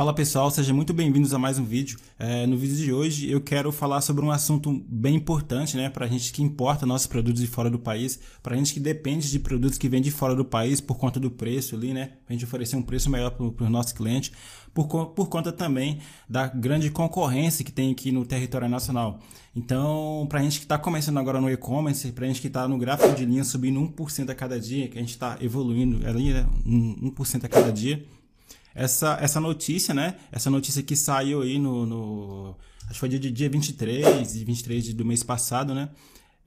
Fala 0.00 0.14
pessoal, 0.14 0.50
sejam 0.50 0.74
muito 0.74 0.94
bem-vindos 0.94 1.34
a 1.34 1.38
mais 1.38 1.58
um 1.58 1.64
vídeo. 1.66 1.98
É, 2.18 2.46
no 2.46 2.56
vídeo 2.56 2.74
de 2.74 2.90
hoje 2.90 3.30
eu 3.30 3.38
quero 3.38 3.70
falar 3.70 4.00
sobre 4.00 4.24
um 4.24 4.30
assunto 4.30 4.82
bem 4.88 5.14
importante, 5.14 5.76
né, 5.76 5.90
para 5.90 6.06
a 6.06 6.08
gente 6.08 6.32
que 6.32 6.42
importa 6.42 6.86
nossos 6.86 7.06
produtos 7.06 7.42
de 7.42 7.46
fora 7.46 7.68
do 7.68 7.78
país, 7.78 8.18
para 8.42 8.54
a 8.54 8.56
gente 8.56 8.72
que 8.72 8.80
depende 8.80 9.30
de 9.30 9.38
produtos 9.38 9.76
que 9.76 9.90
vêm 9.90 10.00
de 10.00 10.10
fora 10.10 10.34
do 10.34 10.42
país 10.42 10.80
por 10.80 10.96
conta 10.96 11.20
do 11.20 11.30
preço 11.30 11.74
ali, 11.74 11.92
né, 11.92 12.12
a 12.26 12.32
gente 12.32 12.46
oferecer 12.46 12.76
um 12.76 12.82
preço 12.82 13.10
melhor 13.10 13.32
para 13.32 13.66
o 13.66 13.68
nosso 13.68 13.94
cliente, 13.94 14.32
por, 14.72 14.86
por 14.88 15.28
conta 15.28 15.52
também 15.52 15.98
da 16.26 16.46
grande 16.46 16.90
concorrência 16.90 17.62
que 17.62 17.70
tem 17.70 17.92
aqui 17.92 18.10
no 18.10 18.24
território 18.24 18.70
nacional. 18.70 19.18
Então, 19.54 20.26
para 20.30 20.40
a 20.40 20.42
gente 20.42 20.60
que 20.60 20.64
está 20.64 20.78
começando 20.78 21.18
agora 21.18 21.42
no 21.42 21.50
e-commerce, 21.50 22.10
para 22.12 22.24
a 22.24 22.28
gente 22.28 22.40
que 22.40 22.46
está 22.46 22.66
no 22.66 22.78
gráfico 22.78 23.14
de 23.14 23.26
linha 23.26 23.44
subindo 23.44 23.78
1% 23.78 24.30
a 24.30 24.34
cada 24.34 24.58
dia, 24.58 24.88
que 24.88 24.96
a 24.96 25.00
gente 25.02 25.10
está 25.10 25.36
evoluindo 25.42 26.08
ali, 26.08 26.32
né, 26.32 26.46
1% 26.66 27.44
a 27.44 27.48
cada 27.50 27.70
dia 27.70 28.02
essa, 28.74 29.18
essa 29.20 29.40
notícia, 29.40 29.92
né? 29.92 30.16
Essa 30.30 30.50
notícia 30.50 30.82
que 30.82 30.96
saiu 30.96 31.42
aí 31.42 31.58
no. 31.58 31.86
no 31.86 32.56
acho 32.82 32.94
que 32.94 32.98
foi 32.98 33.08
dia, 33.08 33.30
dia 33.30 33.48
23 33.48 34.36
e 34.36 34.44
23 34.44 34.94
do 34.94 35.04
mês 35.04 35.22
passado, 35.22 35.74
né? 35.74 35.90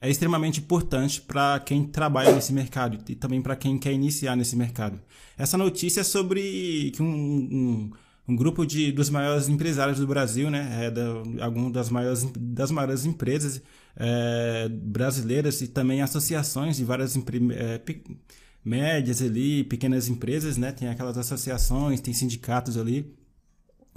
É 0.00 0.10
extremamente 0.10 0.60
importante 0.60 1.20
para 1.20 1.58
quem 1.60 1.84
trabalha 1.84 2.32
nesse 2.32 2.52
mercado 2.52 2.98
e 3.08 3.14
também 3.14 3.40
para 3.40 3.56
quem 3.56 3.78
quer 3.78 3.92
iniciar 3.92 4.36
nesse 4.36 4.54
mercado. 4.54 5.00
Essa 5.36 5.56
notícia 5.56 6.02
é 6.02 6.04
sobre 6.04 6.90
que 6.94 7.02
um, 7.02 7.06
um, 7.06 7.90
um 8.28 8.36
grupo 8.36 8.66
de, 8.66 8.92
dos 8.92 9.08
maiores 9.08 9.48
empresários 9.48 9.98
do 9.98 10.06
Brasil, 10.06 10.50
né? 10.50 10.86
É 10.86 10.90
da, 10.90 11.44
algum 11.44 11.70
das 11.70 11.88
maiores, 11.88 12.26
das 12.36 12.70
maiores 12.70 13.06
empresas 13.06 13.62
é, 13.96 14.68
brasileiras 14.68 15.60
e 15.62 15.68
também 15.68 16.02
associações 16.02 16.76
de 16.76 16.84
várias 16.84 17.16
empresas. 17.16 17.50
É, 17.50 17.80
médias 18.64 19.20
ali, 19.20 19.64
pequenas 19.64 20.08
empresas, 20.08 20.56
né? 20.56 20.72
Tem 20.72 20.88
aquelas 20.88 21.18
associações, 21.18 22.00
tem 22.00 22.14
sindicatos 22.14 22.76
ali. 22.76 23.14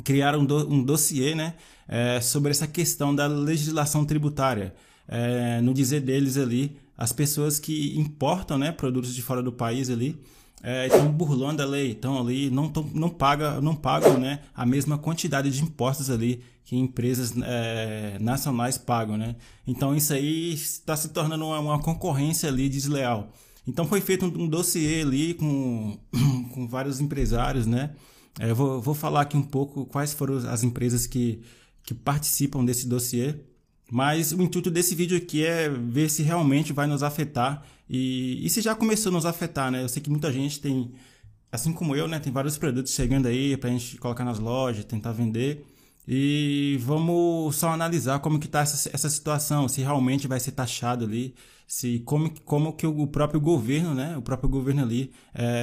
Criaram 0.04 0.42
um, 0.42 0.46
do, 0.46 0.72
um 0.72 0.84
dossiê, 0.84 1.34
né? 1.34 1.56
É, 1.88 2.20
sobre 2.20 2.52
essa 2.52 2.68
questão 2.68 3.16
da 3.16 3.28
legislação 3.28 4.06
tributária. 4.06 4.76
É, 5.08 5.62
no 5.62 5.74
dizer 5.74 6.02
deles 6.02 6.38
ali, 6.38 6.78
as 6.98 7.14
pessoas 7.14 7.60
que 7.60 7.98
importam, 7.98 8.58
né? 8.58 8.72
Produtos 8.72 9.16
de 9.16 9.22
fora 9.22 9.42
do 9.42 9.52
país 9.52 9.90
ali, 9.90 10.20
é, 10.62 10.88
estão 10.88 11.12
burlando 11.12 11.62
a 11.62 11.66
lei, 11.66 11.92
estão 11.92 12.20
ali, 12.20 12.50
não, 12.50 12.68
tão, 12.68 12.84
não, 12.94 13.10
paga, 13.10 13.62
não 13.62 13.76
pagam 13.76 14.18
né, 14.18 14.40
a 14.56 14.66
mesma 14.66 14.98
quantidade 14.98 15.52
de 15.52 15.64
impostos 15.64 16.10
ali 16.10 16.42
que 16.66 16.76
empresas 16.76 17.34
é, 17.44 18.18
nacionais 18.20 18.78
pagam, 18.78 19.16
né? 19.16 19.38
Então 19.66 19.96
isso 19.96 20.12
aí 20.12 20.54
está 20.54 20.98
se 20.98 21.10
tornando 21.10 21.46
uma, 21.46 21.60
uma 21.60 21.80
concorrência 21.80 22.50
ali 22.50 22.68
desleal. 22.68 23.32
Então 23.68 23.86
foi 23.86 24.00
feito 24.00 24.26
um, 24.26 24.44
um 24.44 24.48
dossiê 24.48 25.02
ali 25.02 25.34
com, 25.34 26.00
com 26.54 26.68
vários 26.68 27.00
empresários, 27.02 27.68
né? 27.68 27.94
É, 28.40 28.50
eu 28.50 28.56
vou, 28.56 28.82
vou 28.82 28.96
falar 28.96 29.22
aqui 29.22 29.36
um 29.36 29.44
pouco 29.44 29.86
quais 29.86 30.14
foram 30.14 30.38
as 30.50 30.64
empresas 30.64 31.06
que, 31.06 31.42
que 31.84 31.94
participam 31.94 32.64
desse 32.64 32.88
dossiê. 32.88 33.36
Mas 33.92 34.32
o 34.32 34.42
intuito 34.42 34.70
desse 34.70 34.94
vídeo 34.96 35.18
aqui 35.18 35.46
é 35.46 35.70
ver 35.70 36.10
se 36.10 36.22
realmente 36.22 36.74
vai 36.74 36.88
nos 36.88 37.04
afetar 37.04 37.66
e, 37.90 38.46
e 38.46 38.50
se 38.50 38.62
já 38.62 38.76
começou 38.76 39.10
a 39.12 39.14
nos 39.14 39.26
afetar, 39.26 39.72
né? 39.72 39.84
Eu 39.84 39.90
sei 39.90 40.02
que 40.02 40.10
muita 40.10 40.32
gente 40.32 40.60
tem, 40.60 40.92
assim 41.52 41.72
como 41.72 41.96
eu, 41.96 42.08
né? 42.08 42.20
Tem 42.20 42.32
vários 42.32 42.58
produtos 42.58 42.94
chegando 42.94 43.28
aí 43.28 43.56
pra 43.56 43.70
gente 43.70 43.98
colocar 43.98 44.26
nas 44.26 44.40
lojas, 44.40 44.84
tentar 44.84 45.14
vender. 45.14 45.66
E 46.08 46.80
vamos 46.82 47.58
só 47.58 47.70
analisar 47.70 48.20
como 48.20 48.40
que 48.40 48.46
está 48.46 48.62
essa, 48.62 48.90
essa 48.94 49.10
situação, 49.10 49.68
se 49.68 49.82
realmente 49.82 50.28
vai 50.28 50.40
ser 50.40 50.52
taxado 50.52 51.04
ali, 51.04 51.36
se 51.68 52.00
como, 52.00 52.32
como 52.46 52.72
que 52.72 52.88
o 52.88 53.06
próprio 53.08 53.42
governo, 53.42 53.94
né, 53.94 54.16
o 54.16 54.22
próprio 54.22 54.48
governo 54.48 54.84
ali 54.84 55.12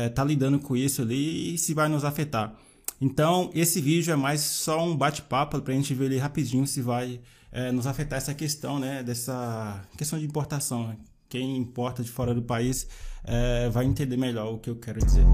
está 0.07 0.23
é, 0.23 0.27
lidando 0.27 0.59
com 0.59 0.77
isso 0.77 1.01
ali 1.01 1.55
e 1.55 1.59
se 1.59 1.73
vai 1.73 1.89
nos 1.89 2.05
afetar. 2.05 2.55
Então, 3.01 3.51
esse 3.55 3.81
vídeo 3.81 4.13
é 4.13 4.17
mais 4.17 4.41
só 4.41 4.85
um 4.85 4.95
bate-papo 4.95 5.61
para 5.63 5.73
a 5.73 5.77
gente 5.77 5.95
ver 5.95 6.07
ali 6.07 6.19
rapidinho 6.19 6.67
se 6.67 6.83
vai 6.83 7.21
é, 7.51 7.73
nos 7.73 7.87
afetar 7.87 8.19
essa 8.19 8.35
questão, 8.35 8.79
né, 8.79 9.03
dessa 9.03 9.83
questão 9.97 10.19
de 10.19 10.27
importação. 10.27 10.89
Né? 10.89 10.97
Quem 11.29 11.57
importa 11.57 12.03
de 12.03 12.11
fora 12.11 12.35
do 12.35 12.43
país 12.43 12.87
é, 13.25 13.71
vai 13.71 13.87
entender 13.87 14.19
melhor 14.19 14.53
o 14.53 14.59
que 14.59 14.69
eu 14.69 14.77
quero 14.77 15.05
dizer. 15.05 15.25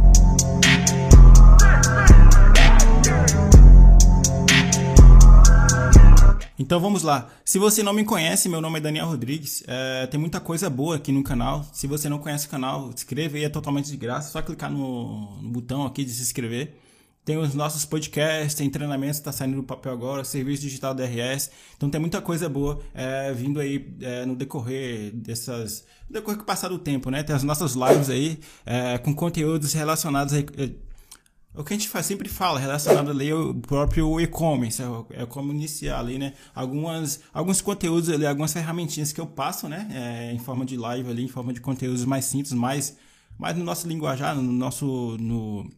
Então 6.70 6.78
vamos 6.78 7.02
lá. 7.02 7.28
Se 7.44 7.58
você 7.58 7.82
não 7.82 7.92
me 7.92 8.04
conhece, 8.04 8.48
meu 8.48 8.60
nome 8.60 8.78
é 8.78 8.80
Daniel 8.80 9.08
Rodrigues. 9.08 9.64
É, 9.66 10.06
tem 10.06 10.20
muita 10.20 10.38
coisa 10.38 10.70
boa 10.70 10.94
aqui 10.94 11.10
no 11.10 11.20
canal. 11.20 11.66
Se 11.72 11.88
você 11.88 12.08
não 12.08 12.20
conhece 12.20 12.46
o 12.46 12.48
canal, 12.48 12.90
se 12.90 13.02
inscreva 13.02 13.36
aí, 13.36 13.42
é 13.42 13.48
totalmente 13.48 13.90
de 13.90 13.96
graça. 13.96 14.28
É 14.28 14.30
só 14.30 14.40
clicar 14.40 14.70
no, 14.70 15.42
no 15.42 15.50
botão 15.50 15.84
aqui 15.84 16.04
de 16.04 16.12
se 16.12 16.22
inscrever. 16.22 16.76
Tem 17.24 17.36
os 17.36 17.54
nossos 17.54 17.84
podcasts, 17.84 18.54
tem 18.54 18.70
treinamentos 18.70 19.16
que 19.16 19.22
está 19.22 19.32
saindo 19.32 19.56
do 19.56 19.64
papel 19.64 19.90
agora, 19.90 20.22
serviço 20.22 20.62
digital 20.62 20.94
DRS. 20.94 21.50
Então 21.76 21.90
tem 21.90 22.00
muita 22.00 22.22
coisa 22.22 22.48
boa 22.48 22.80
é, 22.94 23.32
vindo 23.32 23.58
aí 23.58 23.92
é, 24.00 24.24
no 24.24 24.36
decorrer 24.36 25.10
dessas. 25.12 25.84
No 26.08 26.14
decorrer 26.14 26.38
que 26.38 26.46
passar 26.46 26.68
do 26.68 26.78
tempo, 26.78 27.10
né? 27.10 27.24
Tem 27.24 27.34
as 27.34 27.42
nossas 27.42 27.74
lives 27.74 28.08
aí 28.08 28.38
é, 28.64 28.96
com 28.96 29.12
conteúdos 29.12 29.72
relacionados 29.72 30.32
aí, 30.32 30.46
o 31.54 31.64
que 31.64 31.74
a 31.74 31.76
gente 31.76 31.88
faz, 31.88 32.06
sempre 32.06 32.28
fala 32.28 32.60
relacionado 32.60 33.10
ali 33.10 33.30
ao 33.30 33.52
próprio 33.54 34.20
e-commerce, 34.20 34.80
é, 34.80 35.22
é 35.22 35.26
como 35.26 35.52
iniciar 35.52 35.98
ali, 35.98 36.16
né? 36.16 36.34
Algumas, 36.54 37.20
alguns 37.32 37.60
conteúdos 37.60 38.08
ali, 38.08 38.24
algumas 38.24 38.52
ferramentinhas 38.52 39.12
que 39.12 39.20
eu 39.20 39.26
passo, 39.26 39.68
né? 39.68 39.88
É, 39.92 40.32
em 40.32 40.38
forma 40.38 40.64
de 40.64 40.76
live 40.76 41.10
ali, 41.10 41.24
em 41.24 41.28
forma 41.28 41.52
de 41.52 41.60
conteúdos 41.60 42.04
mais 42.04 42.24
simples, 42.24 42.52
mais, 42.52 42.96
mais 43.36 43.56
no 43.56 43.64
nosso 43.64 43.88
linguajar, 43.88 44.36
no 44.36 44.42
nosso, 44.42 45.16
no, 45.18 45.68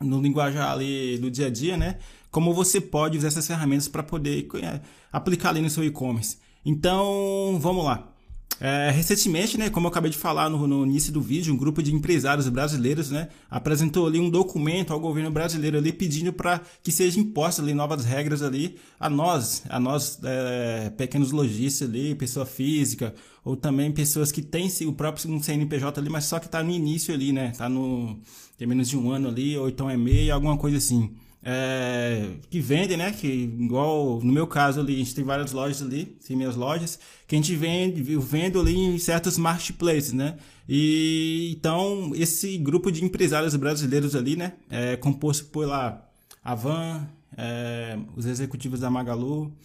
no 0.00 0.20
linguajar 0.22 0.72
ali 0.72 1.18
do 1.18 1.30
dia 1.30 1.48
a 1.48 1.50
dia, 1.50 1.76
né? 1.76 1.98
Como 2.30 2.54
você 2.54 2.80
pode 2.80 3.18
usar 3.18 3.28
essas 3.28 3.46
ferramentas 3.46 3.88
para 3.88 4.02
poder 4.02 4.48
é, 4.62 4.80
aplicar 5.12 5.50
ali 5.50 5.60
no 5.60 5.68
seu 5.68 5.84
e-commerce. 5.84 6.38
Então, 6.64 7.58
vamos 7.60 7.84
lá. 7.84 8.15
É, 8.58 8.90
recentemente, 8.90 9.58
né, 9.58 9.68
como 9.68 9.86
eu 9.86 9.90
acabei 9.90 10.10
de 10.10 10.16
falar 10.16 10.48
no, 10.48 10.66
no, 10.66 10.86
início 10.86 11.12
do 11.12 11.20
vídeo, 11.20 11.52
um 11.52 11.56
grupo 11.58 11.82
de 11.82 11.94
empresários 11.94 12.48
brasileiros 12.48 13.10
né, 13.10 13.28
apresentou 13.50 14.06
ali 14.06 14.18
um 14.18 14.30
documento 14.30 14.94
ao 14.94 15.00
governo 15.00 15.30
brasileiro 15.30 15.76
ali 15.76 15.92
pedindo 15.92 16.32
para 16.32 16.62
que 16.82 16.90
sejam 16.90 17.22
impostas 17.22 17.62
ali 17.62 17.74
novas 17.74 18.06
regras 18.06 18.42
ali 18.42 18.78
a 18.98 19.10
nós, 19.10 19.62
a 19.68 19.78
nós 19.78 20.18
é, 20.24 20.88
pequenos 20.96 21.32
lojistas 21.32 21.86
ali, 21.86 22.14
pessoa 22.14 22.46
física 22.46 23.14
ou 23.44 23.56
também 23.56 23.92
pessoas 23.92 24.32
que 24.32 24.40
têm 24.40 24.70
o 24.86 24.92
próprio 24.92 25.42
CNPJ 25.42 26.00
ali, 26.00 26.08
mas 26.08 26.24
só 26.24 26.38
que 26.38 26.46
está 26.46 26.62
no 26.62 26.70
início 26.70 27.12
ali, 27.12 27.32
né, 27.32 27.52
tá 27.58 27.68
no 27.68 28.18
tem 28.56 28.66
menos 28.66 28.88
de 28.88 28.96
um 28.96 29.10
ano 29.10 29.28
ali 29.28 29.54
ou 29.58 29.68
então 29.68 29.90
é 29.90 29.98
meio, 29.98 30.32
alguma 30.32 30.56
coisa 30.56 30.78
assim 30.78 31.14
é, 31.48 32.26
que 32.50 32.58
vendem, 32.58 32.96
né? 32.96 33.12
Que 33.12 33.28
igual 33.28 34.20
no 34.20 34.32
meu 34.32 34.48
caso 34.48 34.80
ali, 34.80 34.96
a 34.96 34.98
gente 34.98 35.14
tem 35.14 35.22
várias 35.22 35.52
lojas 35.52 35.80
ali, 35.80 36.06
tem 36.26 36.36
minhas 36.36 36.56
lojas, 36.56 36.98
que 37.24 37.36
a 37.36 37.38
gente 37.38 37.54
vende, 37.54 38.12
eu 38.12 38.20
vendo 38.20 38.58
ali 38.58 38.76
em 38.76 38.98
certos 38.98 39.38
marketplaces, 39.38 40.12
né? 40.12 40.36
E 40.68 41.54
então 41.56 42.10
esse 42.16 42.58
grupo 42.58 42.90
de 42.90 43.04
empresários 43.04 43.54
brasileiros 43.54 44.16
ali, 44.16 44.34
né? 44.34 44.54
É 44.68 44.96
composto 44.96 45.44
por 45.46 45.68
lá 45.68 46.04
a 46.42 46.54
Van, 46.56 47.06
é, 47.36 47.96
os 48.16 48.26
executivos 48.26 48.80
da 48.80 48.90
Magalu, 48.90 49.56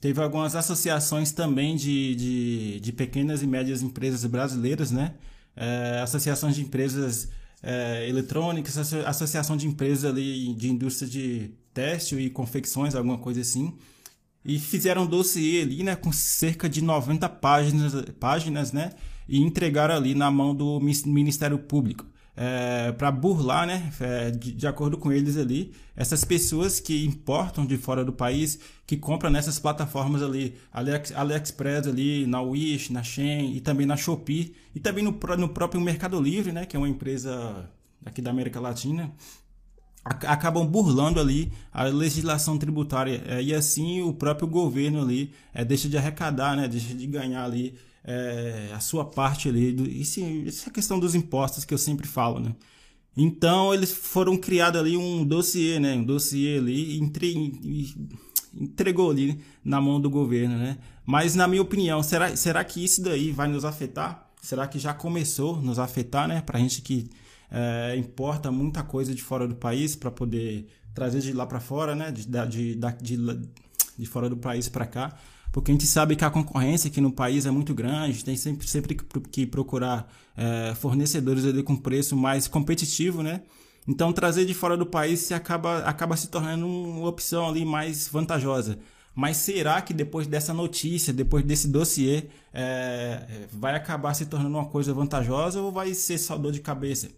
teve 0.00 0.22
algumas 0.22 0.54
associações 0.54 1.32
também 1.32 1.74
de, 1.74 2.14
de, 2.14 2.80
de 2.80 2.92
pequenas 2.92 3.42
e 3.42 3.46
médias 3.48 3.82
empresas 3.82 4.24
brasileiras, 4.24 4.92
né? 4.92 5.14
É, 5.56 5.98
associações 6.00 6.54
de 6.54 6.62
empresas 6.62 7.28
é, 7.64 8.08
eletrônicas, 8.08 8.76
associação 9.06 9.56
de 9.56 9.66
empresas 9.66 10.04
ali 10.04 10.52
de 10.54 10.70
indústria 10.70 11.08
de 11.08 11.50
têxtil 11.72 12.20
e 12.20 12.30
confecções, 12.30 12.94
alguma 12.94 13.18
coisa 13.18 13.40
assim. 13.40 13.72
E 14.44 14.58
fizeram 14.58 15.04
um 15.04 15.06
dossiê 15.06 15.62
ali, 15.62 15.82
né, 15.82 15.96
com 15.96 16.12
cerca 16.12 16.68
de 16.68 16.82
90 16.82 17.28
páginas, 17.28 17.92
páginas, 18.20 18.72
né, 18.72 18.92
e 19.26 19.40
entregaram 19.40 19.94
ali 19.94 20.14
na 20.14 20.30
mão 20.30 20.54
do 20.54 20.78
Ministério 20.80 21.58
Público 21.58 22.06
é, 22.36 22.90
para 22.92 23.10
burlar, 23.12 23.66
né, 23.66 23.92
é, 24.00 24.30
de, 24.30 24.52
de, 24.52 24.66
acordo 24.66 24.98
com 24.98 25.12
eles 25.12 25.36
ali, 25.36 25.72
essas 25.94 26.24
pessoas 26.24 26.80
que 26.80 27.04
importam 27.04 27.64
de 27.64 27.76
fora 27.76 28.04
do 28.04 28.12
país, 28.12 28.58
que 28.86 28.96
compram 28.96 29.30
nessas 29.30 29.58
plataformas 29.58 30.22
ali, 30.22 30.56
Alex, 30.72 31.12
AliExpress 31.12 31.86
ali, 31.86 32.26
na 32.26 32.42
Wish, 32.42 32.92
na 32.92 33.02
Shein 33.02 33.54
e 33.54 33.60
também 33.60 33.86
na 33.86 33.96
Shopee 33.96 34.54
e 34.74 34.80
também 34.80 35.04
no, 35.04 35.18
no 35.38 35.48
próprio 35.48 35.80
Mercado 35.80 36.20
Livre, 36.20 36.52
né, 36.52 36.66
que 36.66 36.76
é 36.76 36.78
uma 36.78 36.88
empresa 36.88 37.70
aqui 38.04 38.20
da 38.20 38.30
América 38.30 38.60
Latina, 38.60 39.12
acabam 40.04 40.66
burlando 40.66 41.18
ali 41.18 41.50
a 41.72 41.84
legislação 41.84 42.58
tributária. 42.58 43.22
É, 43.26 43.42
e 43.42 43.54
assim 43.54 44.02
o 44.02 44.12
próprio 44.12 44.46
governo 44.46 45.00
ali 45.00 45.32
é, 45.54 45.64
deixa 45.64 45.88
de 45.88 45.96
arrecadar, 45.96 46.56
né, 46.56 46.68
deixa 46.68 46.92
de 46.94 47.06
ganhar 47.06 47.44
ali 47.44 47.74
é, 48.04 48.70
a 48.72 48.80
sua 48.80 49.04
parte 49.04 49.48
ali. 49.48 49.72
Do, 49.72 49.88
isso, 49.88 50.20
isso 50.20 50.68
é 50.68 50.72
questão 50.72 50.98
dos 50.98 51.14
impostos 51.14 51.64
que 51.64 51.72
eu 51.72 51.78
sempre 51.78 52.06
falo, 52.06 52.38
né? 52.38 52.54
Então 53.16 53.72
eles 53.72 53.92
foram 53.92 54.36
criados 54.36 54.80
ali 54.80 54.96
um 54.96 55.24
dossiê, 55.24 55.78
né? 55.78 55.94
Um 55.94 56.04
dossiê 56.04 56.58
ali 56.58 56.98
entre, 56.98 57.94
entregou 58.52 59.10
ali 59.10 59.40
na 59.64 59.80
mão 59.80 60.00
do 60.00 60.10
governo, 60.10 60.58
né? 60.58 60.78
Mas 61.06 61.34
na 61.34 61.46
minha 61.46 61.62
opinião, 61.62 62.02
será, 62.02 62.34
será 62.36 62.62
que 62.64 62.84
isso 62.84 63.02
daí 63.02 63.30
vai 63.30 63.48
nos 63.48 63.64
afetar? 63.64 64.30
Será 64.42 64.66
que 64.66 64.78
já 64.78 64.92
começou 64.92 65.56
a 65.56 65.60
nos 65.60 65.78
afetar, 65.78 66.28
né? 66.28 66.42
Para 66.42 66.58
a 66.58 66.60
gente 66.60 66.82
que 66.82 67.08
é, 67.50 67.96
importa 67.96 68.50
muita 68.50 68.82
coisa 68.82 69.14
de 69.14 69.22
fora 69.22 69.46
do 69.46 69.54
país 69.54 69.94
para 69.96 70.10
poder 70.10 70.66
trazer 70.92 71.20
de 71.20 71.32
lá 71.32 71.46
para 71.46 71.60
fora, 71.60 71.94
né? 71.94 72.10
De, 72.10 72.26
de, 72.26 72.74
de, 73.00 73.48
de 73.96 74.06
fora 74.06 74.28
do 74.28 74.36
país 74.36 74.68
para 74.68 74.86
cá. 74.86 75.16
Porque 75.54 75.70
a 75.70 75.74
gente 75.74 75.86
sabe 75.86 76.16
que 76.16 76.24
a 76.24 76.30
concorrência 76.30 76.88
aqui 76.88 77.00
no 77.00 77.12
país 77.12 77.46
é 77.46 77.50
muito 77.52 77.72
grande, 77.72 78.24
tem 78.24 78.36
sempre, 78.36 78.66
sempre 78.66 78.96
que 78.96 79.46
procurar 79.46 80.12
é, 80.36 80.74
fornecedores 80.74 81.44
ali 81.44 81.62
com 81.62 81.76
preço 81.76 82.16
mais 82.16 82.48
competitivo, 82.48 83.22
né? 83.22 83.40
Então 83.86 84.12
trazer 84.12 84.46
de 84.46 84.52
fora 84.52 84.76
do 84.76 84.84
país 84.84 85.20
se 85.20 85.32
acaba, 85.32 85.78
acaba 85.84 86.16
se 86.16 86.26
tornando 86.26 86.66
uma 86.66 87.06
opção 87.08 87.48
ali 87.48 87.64
mais 87.64 88.08
vantajosa. 88.08 88.80
Mas 89.14 89.36
será 89.36 89.80
que 89.80 89.94
depois 89.94 90.26
dessa 90.26 90.52
notícia, 90.52 91.12
depois 91.12 91.44
desse 91.44 91.68
dossiê, 91.68 92.24
é, 92.52 93.46
vai 93.52 93.76
acabar 93.76 94.12
se 94.12 94.26
tornando 94.26 94.56
uma 94.58 94.66
coisa 94.66 94.92
vantajosa 94.92 95.60
ou 95.60 95.70
vai 95.70 95.94
ser 95.94 96.18
só 96.18 96.36
dor 96.36 96.50
de 96.50 96.58
cabeça? 96.58 97.10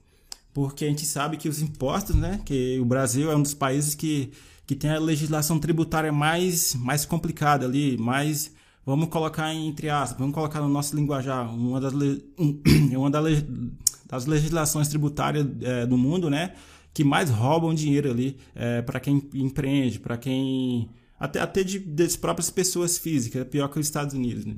Porque 0.53 0.85
a 0.85 0.89
gente 0.89 1.07
sabe 1.07 1.39
que 1.39 1.49
os 1.49 1.63
impostos, 1.63 2.15
né? 2.15 2.39
Que 2.45 2.79
o 2.81 2.85
Brasil 2.85 3.33
é 3.33 3.37
um 3.37 3.41
dos 3.41 3.55
países 3.55 3.95
que, 3.95 4.31
que 4.67 4.75
tem 4.75 4.91
a 4.91 4.99
legislação 4.99 5.59
tributária 5.59 6.13
mais, 6.13 6.75
mais 6.75 7.05
complicada 7.05 7.65
ali, 7.65 7.97
mais 7.97 8.53
vamos 8.85 9.09
colocar 9.09 9.53
entre 9.55 9.89
aspas, 9.89 10.19
vamos 10.19 10.35
colocar 10.35 10.61
no 10.61 10.69
nosso 10.69 10.95
linguajar, 10.97 11.53
uma 11.55 11.81
das, 11.81 11.93
uma 12.97 13.11
das 13.11 14.27
legislações 14.27 14.89
tributárias 14.89 15.47
é, 15.63 15.87
do 15.87 15.97
mundo, 15.97 16.29
né? 16.29 16.55
Que 16.93 17.05
mais 17.05 17.31
roubam 17.31 17.75
dinheiro 17.75 18.11
ali 18.11 18.39
é, 18.55 18.83
para 18.83 18.99
quem 18.99 19.23
empreende, 19.35 20.01
para 20.01 20.17
quem 20.17 20.89
até, 21.19 21.41
até 21.41 21.63
de, 21.63 21.79
das 21.79 22.17
próprias 22.17 22.51
pessoas 22.51 22.99
físicas, 22.99 23.43
é 23.43 23.45
pior 23.45 23.69
que 23.69 23.79
os 23.79 23.87
Estados 23.87 24.15
Unidos, 24.15 24.45
né? 24.45 24.57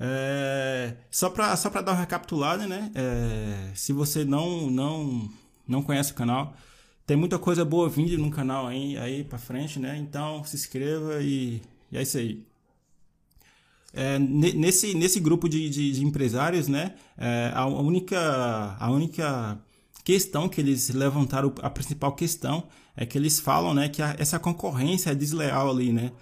É, 0.00 0.94
só 1.10 1.28
para 1.28 1.56
só 1.56 1.68
dar 1.68 1.92
uma 1.92 2.00
recapitulada, 2.00 2.66
né? 2.66 2.90
É, 2.94 3.72
se 3.74 3.92
você 3.92 4.24
não, 4.24 4.70
não, 4.70 5.28
não 5.66 5.82
conhece 5.82 6.12
o 6.12 6.14
canal, 6.14 6.54
tem 7.08 7.16
muita 7.16 7.38
coisa 7.38 7.64
boa 7.64 7.88
vindo 7.88 8.18
no 8.18 8.30
canal 8.30 8.66
aí, 8.66 8.98
aí 8.98 9.24
para 9.24 9.38
frente, 9.38 9.78
né? 9.78 9.96
Então 9.96 10.44
se 10.44 10.54
inscreva 10.54 11.22
e, 11.22 11.62
e 11.90 11.96
é 11.96 12.02
isso 12.02 12.18
aí. 12.18 12.46
É, 13.94 14.18
nesse, 14.18 14.92
nesse 14.92 15.18
grupo 15.18 15.48
de, 15.48 15.70
de, 15.70 15.90
de 15.90 16.04
empresários, 16.04 16.68
né? 16.68 16.96
É, 17.16 17.50
a, 17.54 17.64
única, 17.64 18.76
a 18.78 18.90
única 18.90 19.58
questão 20.04 20.50
que 20.50 20.60
eles 20.60 20.90
levantaram, 20.90 21.50
a 21.62 21.70
principal 21.70 22.12
questão 22.12 22.64
é 22.94 23.06
que 23.06 23.16
eles 23.16 23.40
falam, 23.40 23.72
né, 23.72 23.88
que 23.88 24.02
a, 24.02 24.14
essa 24.18 24.38
concorrência 24.38 25.10
é 25.10 25.14
desleal 25.14 25.70
ali, 25.70 25.90
né? 25.90 26.12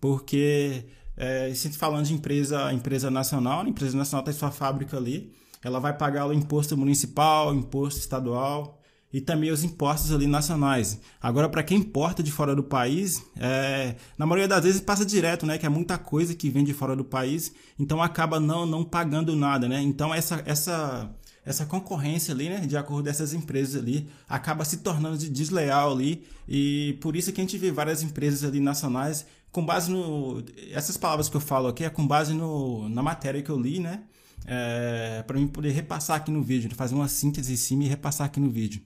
Porque 0.00 0.86
é, 1.16 1.52
falando 1.78 2.06
de 2.06 2.14
empresa, 2.14 2.72
empresa 2.72 3.12
nacional, 3.12 3.60
a 3.60 3.68
empresa 3.68 3.96
nacional 3.96 4.24
tem 4.24 4.34
sua 4.34 4.50
fábrica 4.50 4.96
ali, 4.96 5.32
ela 5.62 5.78
vai 5.78 5.96
pagar 5.96 6.26
o 6.26 6.32
imposto 6.32 6.76
municipal, 6.76 7.54
imposto 7.54 8.00
estadual 8.00 8.81
e 9.12 9.20
também 9.20 9.50
os 9.50 9.62
impostos 9.62 10.12
ali 10.12 10.26
nacionais. 10.26 10.98
Agora, 11.20 11.48
para 11.48 11.62
quem 11.62 11.78
importa 11.78 12.22
de 12.22 12.32
fora 12.32 12.54
do 12.56 12.62
país, 12.62 13.22
é, 13.36 13.96
na 14.16 14.24
maioria 14.24 14.48
das 14.48 14.64
vezes 14.64 14.80
passa 14.80 15.04
direto, 15.04 15.44
né? 15.44 15.58
Que 15.58 15.66
é 15.66 15.68
muita 15.68 15.98
coisa 15.98 16.34
que 16.34 16.48
vem 16.48 16.64
de 16.64 16.72
fora 16.72 16.96
do 16.96 17.04
país, 17.04 17.52
então 17.78 18.02
acaba 18.02 18.40
não, 18.40 18.64
não 18.64 18.84
pagando 18.84 19.36
nada, 19.36 19.68
né? 19.68 19.82
Então 19.82 20.14
essa, 20.14 20.42
essa 20.46 21.10
essa 21.44 21.66
concorrência 21.66 22.32
ali, 22.32 22.48
né, 22.48 22.60
de 22.60 22.76
acordo 22.76 23.02
dessas 23.02 23.34
empresas 23.34 23.82
ali, 23.82 24.08
acaba 24.28 24.64
se 24.64 24.76
tornando 24.76 25.18
desleal 25.18 25.90
ali 25.92 26.24
e 26.48 26.96
por 27.00 27.16
isso 27.16 27.32
que 27.32 27.40
a 27.40 27.44
gente 27.44 27.58
vê 27.58 27.72
várias 27.72 28.00
empresas 28.00 28.44
ali 28.44 28.60
nacionais 28.60 29.26
com 29.50 29.64
base 29.66 29.90
no 29.90 30.42
essas 30.70 30.96
palavras 30.96 31.28
que 31.28 31.36
eu 31.36 31.40
falo 31.40 31.66
aqui 31.66 31.82
é 31.82 31.90
com 31.90 32.06
base 32.06 32.32
no, 32.32 32.88
na 32.88 33.02
matéria 33.02 33.42
que 33.42 33.50
eu 33.50 33.60
li, 33.60 33.80
né, 33.80 34.02
é, 34.46 35.24
para 35.26 35.38
mim 35.38 35.48
poder 35.48 35.70
repassar 35.70 36.16
aqui 36.16 36.30
no 36.30 36.42
vídeo, 36.42 36.70
fazer 36.74 36.94
uma 36.94 37.08
síntese 37.08 37.52
em 37.52 37.56
cima 37.56 37.84
e 37.84 37.88
repassar 37.88 38.26
aqui 38.26 38.38
no 38.38 38.50
vídeo. 38.50 38.80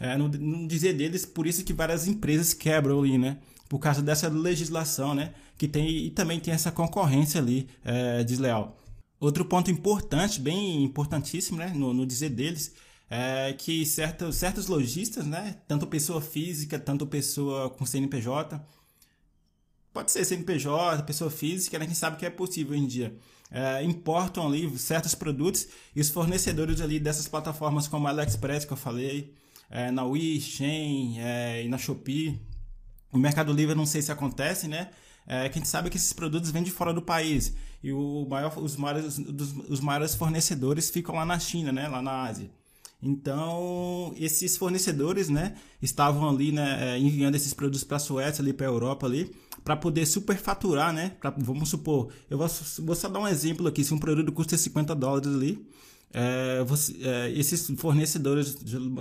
É, 0.00 0.16
dizer 0.66 0.92
deles, 0.92 1.26
por 1.26 1.46
isso 1.46 1.64
que 1.64 1.72
várias 1.72 2.06
empresas 2.06 2.54
quebram 2.54 3.00
ali, 3.00 3.18
né, 3.18 3.38
por 3.68 3.78
causa 3.78 4.00
dessa 4.00 4.28
legislação, 4.28 5.14
né, 5.14 5.34
que 5.56 5.66
tem 5.66 5.88
e 5.88 6.10
também 6.10 6.38
tem 6.38 6.54
essa 6.54 6.70
concorrência 6.70 7.40
ali 7.40 7.68
é, 7.84 8.22
desleal. 8.22 8.78
Outro 9.18 9.44
ponto 9.44 9.70
importante, 9.70 10.40
bem 10.40 10.84
importantíssimo, 10.84 11.58
né, 11.58 11.72
no, 11.74 11.92
no 11.92 12.06
dizer 12.06 12.30
deles, 12.30 12.72
é 13.10 13.52
que 13.54 13.84
certos, 13.84 14.36
certos 14.36 14.68
lojistas, 14.68 15.26
né, 15.26 15.56
tanto 15.66 15.86
pessoa 15.86 16.20
física, 16.20 16.78
tanto 16.78 17.06
pessoa 17.06 17.68
com 17.70 17.84
CNPJ, 17.84 18.64
pode 19.92 20.12
ser 20.12 20.24
CNPJ, 20.24 21.02
pessoa 21.02 21.30
física, 21.30 21.78
né, 21.78 21.86
quem 21.86 21.94
sabe 21.94 22.16
que 22.16 22.26
é 22.26 22.30
possível 22.30 22.74
hoje 22.74 22.84
em 22.84 22.86
dia, 22.86 23.16
é, 23.50 23.82
importam 23.82 24.46
ali 24.46 24.78
certos 24.78 25.14
produtos 25.14 25.66
e 25.96 26.00
os 26.00 26.10
fornecedores 26.10 26.80
ali 26.80 27.00
dessas 27.00 27.26
plataformas 27.26 27.88
como 27.88 28.06
a 28.06 28.10
AliExpress 28.10 28.64
que 28.64 28.72
eu 28.72 28.76
falei, 28.76 29.34
é, 29.70 29.90
na 29.90 30.04
Wish, 30.04 30.56
Shein 30.56 31.18
é, 31.18 31.64
e 31.64 31.68
na 31.68 31.78
Shopee, 31.78 32.40
o 33.12 33.18
Mercado 33.18 33.52
Livre 33.52 33.74
não 33.74 33.86
sei 33.86 34.02
se 34.02 34.12
acontece, 34.12 34.68
né, 34.68 34.90
é, 35.26 35.48
que 35.48 35.58
a 35.58 35.60
gente 35.60 35.68
sabe 35.68 35.90
que 35.90 35.96
esses 35.96 36.12
produtos 36.12 36.50
vêm 36.50 36.62
de 36.62 36.70
fora 36.70 36.92
do 36.92 37.02
país. 37.02 37.54
E 37.82 37.92
o 37.92 38.26
maior, 38.28 38.56
os, 38.58 38.76
maiores, 38.76 39.18
os 39.68 39.80
maiores 39.80 40.14
fornecedores 40.14 40.90
ficam 40.90 41.14
lá 41.14 41.24
na 41.24 41.38
China, 41.38 41.70
né, 41.70 41.86
lá 41.86 42.02
na 42.02 42.24
Ásia. 42.24 42.50
Então, 43.00 44.12
esses 44.18 44.56
fornecedores, 44.56 45.28
né, 45.28 45.54
estavam 45.80 46.28
ali, 46.28 46.50
né, 46.50 46.94
é, 46.94 46.98
enviando 46.98 47.36
esses 47.36 47.54
produtos 47.54 47.84
para 47.84 47.96
a 47.96 48.00
Suécia, 48.00 48.42
ali 48.42 48.52
para 48.52 48.66
a 48.66 48.70
Europa, 48.70 49.06
ali, 49.06 49.32
para 49.62 49.76
poder 49.76 50.04
superfaturar, 50.06 50.92
né, 50.92 51.12
pra, 51.20 51.30
vamos 51.30 51.68
supor, 51.68 52.10
eu 52.28 52.36
vou, 52.36 52.48
vou 52.80 52.96
só 52.96 53.08
dar 53.08 53.20
um 53.20 53.28
exemplo 53.28 53.68
aqui, 53.68 53.84
se 53.84 53.94
um 53.94 53.98
produto 53.98 54.32
custa 54.32 54.56
50 54.56 54.94
dólares 54.96 55.28
ali, 55.28 55.64
é, 56.12 56.64
você, 56.64 56.96
é, 57.02 57.30
esses 57.32 57.70
fornecedores 57.76 58.56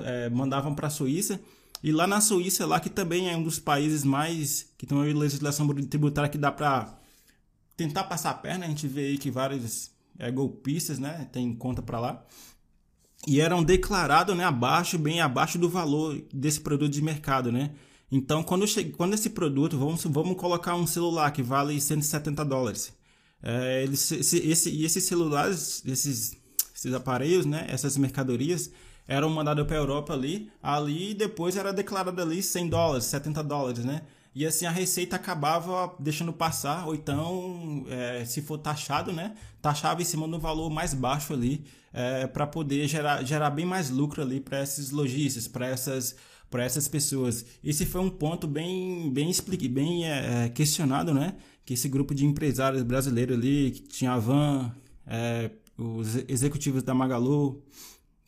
é, 0.06 0.30
mandavam 0.30 0.76
para 0.76 0.88
a 0.88 0.90
Suíça, 0.90 1.40
e 1.84 1.92
lá 1.92 2.08
na 2.08 2.20
Suíça, 2.20 2.66
lá 2.66 2.80
que 2.80 2.90
também 2.90 3.30
é 3.30 3.38
um 3.38 3.44
dos 3.44 3.60
países 3.60 4.04
mais, 4.04 4.68
que 4.78 4.86
tem 4.86 4.98
uma 4.98 5.06
legislação 5.06 5.68
tributária 5.86 6.30
que 6.30 6.38
dá 6.38 6.52
para 6.52 6.98
tentar 7.76 8.06
passar 8.06 8.32
a 8.32 8.34
perna. 8.34 8.66
A 8.66 8.70
gente 8.70 8.88
vê 8.88 9.08
aí 9.08 9.18
que 9.18 9.30
vários 9.30 9.92
é, 10.18 10.32
golpistas, 10.32 11.00
né, 11.00 11.28
tem 11.32 11.54
conta 11.54 11.82
para 11.82 12.00
lá. 12.00 12.26
E 13.28 13.40
eram 13.42 13.64
declarados, 13.64 14.36
né, 14.36 14.44
abaixo, 14.44 14.98
bem 14.98 15.22
abaixo 15.22 15.58
do 15.58 15.70
valor 15.70 16.22
desse 16.34 16.62
produto 16.62 16.92
de 16.92 17.02
mercado, 17.02 17.52
né? 17.52 17.72
Então, 18.12 18.42
quando, 18.42 18.66
chega, 18.68 18.96
quando 18.96 19.14
esse 19.14 19.30
produto, 19.30 19.78
vamos, 19.78 20.04
vamos 20.06 20.38
colocar 20.38 20.76
um 20.76 20.88
celular 20.88 21.32
que 21.32 21.44
vale 21.44 21.80
170 21.80 22.46
dólares. 22.46 22.94
É, 23.44 23.84
eles, 23.84 24.12
esse, 24.12 24.38
esse, 24.38 24.70
e 24.70 24.86
esses 24.86 25.04
celulares, 25.04 25.84
esses, 25.86 26.38
esses 26.78 26.94
aparelhos, 26.94 27.46
né, 27.46 27.66
essas 27.70 27.98
mercadorias, 27.98 28.70
eram 29.08 29.30
mandados 29.30 29.66
para 29.66 29.76
a 29.76 29.80
Europa 29.80 30.14
ali, 30.14 30.52
ali 30.62 31.14
depois 31.16 31.58
era 31.58 31.74
declarado 31.74 32.22
ali 32.22 32.44
100 32.44 32.70
dólares, 32.70 33.06
70 33.06 33.44
dólares, 33.44 33.84
né? 33.84 34.04
E 34.36 34.46
assim 34.46 34.68
a 34.68 34.70
receita 34.70 35.16
acabava 35.16 35.96
deixando 35.98 36.32
passar, 36.32 36.86
ou 36.86 36.94
então, 36.94 37.86
é, 37.90 38.24
se 38.26 38.42
for 38.42 38.60
taxado, 38.60 39.12
né? 39.12 39.34
Taxava 39.62 40.02
em 40.02 40.06
cima 40.06 40.28
do 40.28 40.40
valor 40.40 40.70
mais 40.70 40.94
baixo 40.94 41.34
ali, 41.34 41.66
é, 41.92 42.28
para 42.28 42.46
poder 42.46 42.88
gerar, 42.88 43.24
gerar 43.24 43.50
bem 43.50 43.66
mais 43.66 43.90
lucro 43.90 44.22
ali 44.22 44.40
para 44.40 44.62
esses 44.62 44.92
lojistas, 44.92 45.48
para 45.48 45.68
essas, 45.68 46.16
para 46.52 46.64
essas 46.64 46.88
pessoas. 46.88 47.46
Esse 47.64 47.86
foi 47.86 48.02
um 48.02 48.10
ponto 48.10 48.46
bem, 48.46 49.12
bem, 49.12 49.30
explique, 49.30 49.68
bem 49.68 50.06
é, 50.06 50.46
é, 50.46 50.50
questionado, 50.50 51.14
né? 51.14 51.34
Que 51.66 51.74
esse 51.74 51.90
grupo 51.90 52.14
de 52.14 52.26
empresários 52.26 52.84
brasileiros 52.84 53.36
ali, 53.36 53.72
que 53.72 53.82
tinha 53.82 54.12
a 54.12 54.20
Van, 54.20 54.72
é, 55.08 55.50
os 55.78 56.16
executivos 56.28 56.84
da 56.84 56.94
Magalu, 56.94 57.64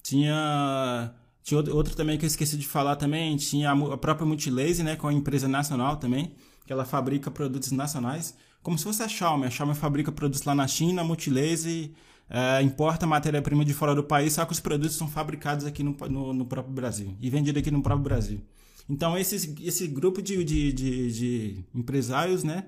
tinha 0.04 1.14
tinha 1.42 1.60
outro 1.74 1.96
também 1.96 2.18
que 2.18 2.26
eu 2.26 2.28
esqueci 2.28 2.58
de 2.58 2.68
falar 2.68 2.96
também, 2.96 3.36
tinha 3.38 3.72
a 3.72 3.98
própria 3.98 4.26
Multilaser, 4.26 4.86
né, 4.86 4.96
com 4.96 5.08
a 5.08 5.14
empresa 5.14 5.48
nacional 5.48 5.98
também, 5.98 6.36
que 6.66 6.72
ela 6.72 6.86
fabrica 6.86 7.32
produtos 7.32 7.72
nacionais, 7.72 8.36
como 8.62 8.78
se 8.78 8.84
fosse 8.84 9.02
a 9.02 9.08
Xiaomi. 9.08 9.46
A 9.46 9.50
Xiaomi 9.50 9.74
fabrica 9.74 10.12
produtos 10.12 10.44
lá 10.44 10.54
na 10.54 10.68
China, 10.68 11.02
a 11.02 11.06
Multilaser 11.06 11.92
é, 12.30 12.62
importa 12.62 13.08
matéria-prima 13.08 13.66
de 13.66 13.74
fora 13.74 13.96
do 13.96 14.04
país, 14.04 14.34
só 14.34 14.46
que 14.46 14.52
os 14.52 14.60
produtos 14.60 14.96
são 14.96 15.08
fabricados 15.08 15.66
aqui 15.66 15.82
no, 15.82 15.98
no, 16.08 16.34
no 16.34 16.46
próprio 16.46 16.74
Brasil 16.74 17.18
e 17.20 17.30
vendidos 17.30 17.60
aqui 17.60 17.72
no 17.72 17.82
próprio 17.82 18.04
Brasil. 18.04 18.42
Então, 18.88 19.18
esses, 19.18 19.52
esse 19.62 19.88
grupo 19.88 20.22
de, 20.22 20.44
de, 20.44 20.74
de, 20.74 21.12
de 21.12 21.66
empresários, 21.74 22.44
né, 22.44 22.68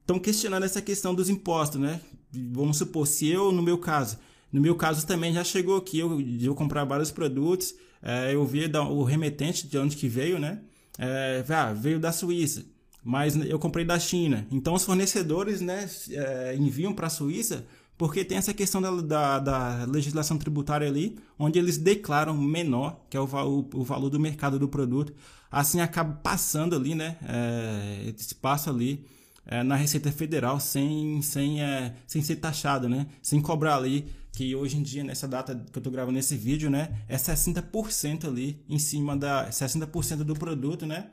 estão 0.00 0.18
questionando 0.18 0.64
essa 0.64 0.82
questão 0.82 1.14
dos 1.14 1.28
impostos, 1.28 1.80
né? 1.80 2.00
Vamos 2.32 2.78
supor, 2.78 3.06
se 3.06 3.28
eu, 3.28 3.52
no 3.52 3.62
meu 3.62 3.78
caso, 3.78 4.18
no 4.52 4.60
meu 4.60 4.74
caso 4.74 5.06
também 5.06 5.32
já 5.32 5.44
chegou 5.44 5.76
aqui, 5.76 5.98
eu, 5.98 6.20
eu 6.40 6.54
comprar 6.54 6.84
vários 6.84 7.10
produtos, 7.10 7.74
é, 8.02 8.34
eu 8.34 8.44
vi 8.44 8.70
o 8.74 9.02
remetente 9.02 9.66
de 9.66 9.78
onde 9.78 9.96
que 9.96 10.08
veio, 10.08 10.38
né? 10.38 10.60
É, 10.98 11.44
ah, 11.48 11.72
veio 11.72 11.98
da 11.98 12.12
Suíça, 12.12 12.64
mas 13.02 13.36
eu 13.36 13.58
comprei 13.58 13.84
da 13.84 13.98
China. 13.98 14.46
Então 14.50 14.74
os 14.74 14.84
fornecedores, 14.84 15.60
né, 15.60 15.88
é, 16.10 16.56
enviam 16.56 16.92
para 16.92 17.06
a 17.06 17.10
Suíça 17.10 17.64
porque 17.96 18.24
tem 18.24 18.36
essa 18.36 18.52
questão 18.52 18.82
da, 18.82 18.90
da, 18.90 19.38
da, 19.38 19.84
legislação 19.84 20.36
tributária 20.36 20.88
ali, 20.88 21.18
onde 21.38 21.58
eles 21.58 21.78
declaram 21.78 22.36
menor, 22.36 23.00
que 23.08 23.16
é 23.16 23.20
o, 23.20 23.24
o, 23.24 23.70
o 23.74 23.84
valor 23.84 24.10
do 24.10 24.18
mercado 24.18 24.58
do 24.58 24.68
produto. 24.68 25.14
Assim 25.48 25.80
acaba 25.80 26.14
passando 26.14 26.74
ali, 26.74 26.96
né? 26.96 27.16
É, 27.22 28.12
passa 28.40 28.70
ali 28.70 29.06
é, 29.46 29.62
na 29.62 29.76
Receita 29.76 30.10
Federal 30.12 30.60
sem, 30.60 31.20
sem, 31.22 31.62
é, 31.62 31.94
sem 32.06 32.22
ser 32.22 32.36
taxado, 32.36 32.88
né? 32.88 33.06
Sem 33.20 33.40
cobrar 33.40 33.76
ali 33.76 34.06
que 34.32 34.54
hoje 34.56 34.78
em 34.78 34.82
dia, 34.82 35.04
nessa 35.04 35.28
data 35.28 35.54
que 35.54 35.76
eu 35.76 35.80
estou 35.80 35.92
gravando 35.92 36.18
esse 36.18 36.36
vídeo, 36.36 36.70
né, 36.70 37.04
é 37.06 37.16
60% 37.16 38.26
ali 38.26 38.64
em 38.66 38.78
cima 38.78 39.14
da 39.14 39.50
60% 39.50 40.24
do 40.24 40.34
produto, 40.34 40.86
né? 40.86 41.10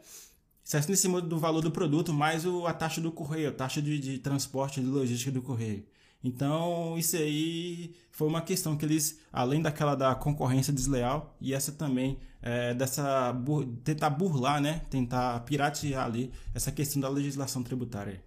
60% 0.65 0.89
em 0.89 0.95
cima 0.95 1.21
do 1.21 1.37
valor 1.37 1.61
do 1.61 1.71
produto, 1.71 2.13
mais 2.13 2.45
o, 2.45 2.65
a 2.65 2.73
taxa 2.73 3.01
do 3.01 3.11
correio, 3.11 3.49
a 3.49 3.51
taxa 3.51 3.81
de, 3.81 3.99
de 3.99 4.19
transporte, 4.19 4.79
de 4.79 4.87
logística 4.87 5.31
do 5.31 5.41
correio. 5.41 5.83
Então, 6.23 6.97
isso 6.97 7.15
aí 7.15 7.95
foi 8.11 8.27
uma 8.27 8.41
questão 8.41 8.75
que 8.75 8.85
eles, 8.85 9.19
além 9.31 9.61
daquela 9.61 9.95
da 9.95 10.13
concorrência 10.15 10.73
desleal, 10.73 11.35
e 11.39 11.53
essa 11.53 11.71
também, 11.71 12.19
é, 12.41 12.73
dessa 12.73 13.31
bur 13.31 13.65
tentar 13.83 14.09
burlar, 14.09 14.61
né? 14.61 14.81
Tentar 14.89 15.39
piratear 15.41 16.05
ali 16.05 16.31
essa 16.53 16.71
questão 16.71 17.01
da 17.01 17.09
legislação 17.09 17.63
tributária. 17.63 18.21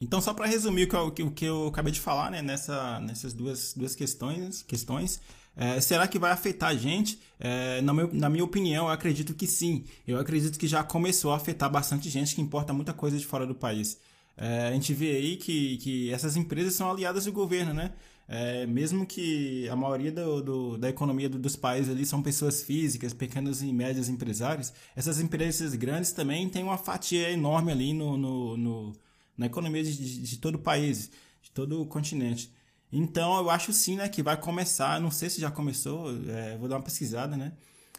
Então, 0.00 0.20
só 0.20 0.32
para 0.32 0.46
resumir 0.46 0.84
o 0.84 1.10
que, 1.10 1.22
eu, 1.22 1.26
o 1.26 1.30
que 1.30 1.44
eu 1.44 1.68
acabei 1.68 1.92
de 1.92 2.00
falar, 2.00 2.30
né? 2.30 2.42
Nessa, 2.42 3.00
nessas 3.00 3.32
duas, 3.32 3.72
duas 3.74 3.94
questões, 3.94 4.62
questões 4.62 5.20
é, 5.60 5.80
será 5.80 6.06
que 6.06 6.20
vai 6.20 6.30
afetar 6.30 6.70
a 6.70 6.74
gente? 6.74 7.18
É, 7.40 7.82
na, 7.82 7.92
meu, 7.92 8.08
na 8.14 8.30
minha 8.30 8.44
opinião, 8.44 8.86
eu 8.86 8.92
acredito 8.92 9.34
que 9.34 9.44
sim. 9.44 9.84
Eu 10.06 10.16
acredito 10.16 10.56
que 10.56 10.68
já 10.68 10.84
começou 10.84 11.32
a 11.32 11.36
afetar 11.36 11.68
bastante 11.68 12.08
gente 12.08 12.32
que 12.32 12.40
importa 12.40 12.72
muita 12.72 12.92
coisa 12.92 13.18
de 13.18 13.26
fora 13.26 13.44
do 13.44 13.56
país. 13.56 13.98
É, 14.38 14.68
a 14.68 14.72
gente 14.72 14.94
vê 14.94 15.16
aí 15.16 15.36
que, 15.36 15.76
que 15.78 16.12
essas 16.12 16.36
empresas 16.36 16.74
são 16.74 16.88
aliadas 16.88 17.24
do 17.24 17.32
governo, 17.32 17.74
né? 17.74 17.92
É, 18.28 18.66
mesmo 18.66 19.06
que 19.06 19.68
a 19.68 19.74
maioria 19.74 20.12
do, 20.12 20.42
do, 20.42 20.78
da 20.78 20.88
economia 20.88 21.28
do, 21.28 21.38
dos 21.38 21.56
países 21.56 21.90
ali 21.90 22.04
são 22.06 22.22
pessoas 22.22 22.62
físicas, 22.62 23.12
pequenos 23.12 23.62
e 23.62 23.72
médios 23.72 24.08
empresários, 24.08 24.72
essas 24.94 25.18
empresas 25.18 25.74
grandes 25.74 26.12
também 26.12 26.48
têm 26.48 26.62
uma 26.62 26.76
fatia 26.76 27.30
enorme 27.30 27.72
ali 27.72 27.92
no, 27.92 28.16
no, 28.16 28.56
no 28.56 28.92
na 29.36 29.46
economia 29.46 29.82
de, 29.82 29.96
de, 29.96 30.22
de, 30.22 30.38
todo 30.38 30.56
o 30.56 30.58
país, 30.58 31.10
de 31.42 31.50
todo 31.52 31.80
o 31.80 31.86
continente. 31.86 32.52
Então 32.92 33.38
eu 33.38 33.50
acho 33.50 33.72
sim 33.72 33.96
né, 33.96 34.08
que 34.08 34.22
vai 34.22 34.36
começar, 34.36 35.00
não 35.00 35.10
sei 35.10 35.30
se 35.30 35.40
já 35.40 35.50
começou, 35.50 36.10
é, 36.28 36.56
vou 36.58 36.68
dar 36.68 36.76
uma 36.76 36.82
pesquisada, 36.82 37.36
né? 37.36 37.52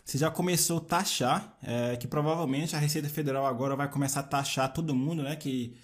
Se 0.05 0.17
já 0.17 0.31
começou 0.31 0.77
a 0.77 0.81
taxar, 0.81 1.58
é, 1.63 1.96
que 1.98 2.08
provavelmente 2.08 2.75
a 2.75 2.79
Receita 2.79 3.10
Federal 3.10 3.46
agora 3.46 3.75
vai 3.75 3.89
começar 3.89 4.22
a 4.22 4.24
taxar 4.24 4.72
todo 4.74 4.96
mundo, 4.96 5.24
né? 5.24 5.36
Que 5.36 5.75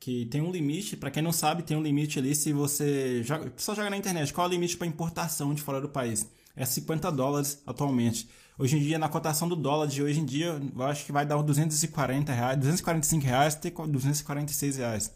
que 0.00 0.26
tem 0.26 0.40
um 0.40 0.50
limite, 0.50 0.96
para 0.96 1.10
quem 1.10 1.22
não 1.22 1.32
sabe, 1.32 1.62
tem 1.62 1.76
um 1.76 1.82
limite 1.82 2.18
ali 2.18 2.34
se 2.34 2.52
você 2.52 3.22
joga, 3.22 3.52
só 3.56 3.74
joga 3.74 3.90
na 3.90 3.96
internet, 3.96 4.32
qual 4.32 4.46
é 4.46 4.48
o 4.48 4.52
limite 4.52 4.76
para 4.76 4.86
importação 4.86 5.52
de 5.52 5.62
fora 5.62 5.80
do 5.80 5.88
país? 5.88 6.28
É 6.56 6.64
50 6.64 7.10
dólares 7.12 7.62
atualmente. 7.66 8.28
Hoje 8.58 8.76
em 8.76 8.80
dia, 8.80 8.98
na 8.98 9.08
cotação 9.08 9.48
do 9.48 9.54
dólar 9.54 9.86
de 9.86 10.02
hoje 10.02 10.18
em 10.18 10.24
dia, 10.24 10.60
eu 10.74 10.82
acho 10.84 11.06
que 11.06 11.12
vai 11.12 11.24
dar 11.24 11.38
uns 11.38 11.44
240 11.44 12.32
reais, 12.32 12.58
245 12.58 13.24
reais 13.24 13.54
até 13.54 13.70
246 13.70 14.76
reais. 14.76 15.12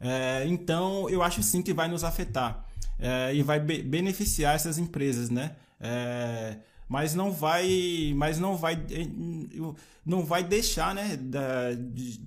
É, 0.00 0.44
então, 0.46 1.08
eu 1.08 1.22
acho 1.22 1.42
sim 1.42 1.62
que 1.62 1.72
vai 1.72 1.88
nos 1.88 2.02
afetar 2.02 2.66
é, 2.98 3.34
e 3.34 3.42
vai 3.42 3.60
be 3.60 3.82
beneficiar 3.82 4.54
essas 4.54 4.78
empresas, 4.78 5.30
né? 5.30 5.52
É, 5.80 6.56
mas 6.88 7.14
não 7.14 7.32
vai, 7.32 8.12
mas 8.16 8.38
não 8.38 8.56
vai, 8.56 8.78
não 10.04 10.24
vai 10.24 10.42
deixar, 10.44 10.94
né? 10.94 11.16
Da, 11.16 11.72
de, 11.72 12.20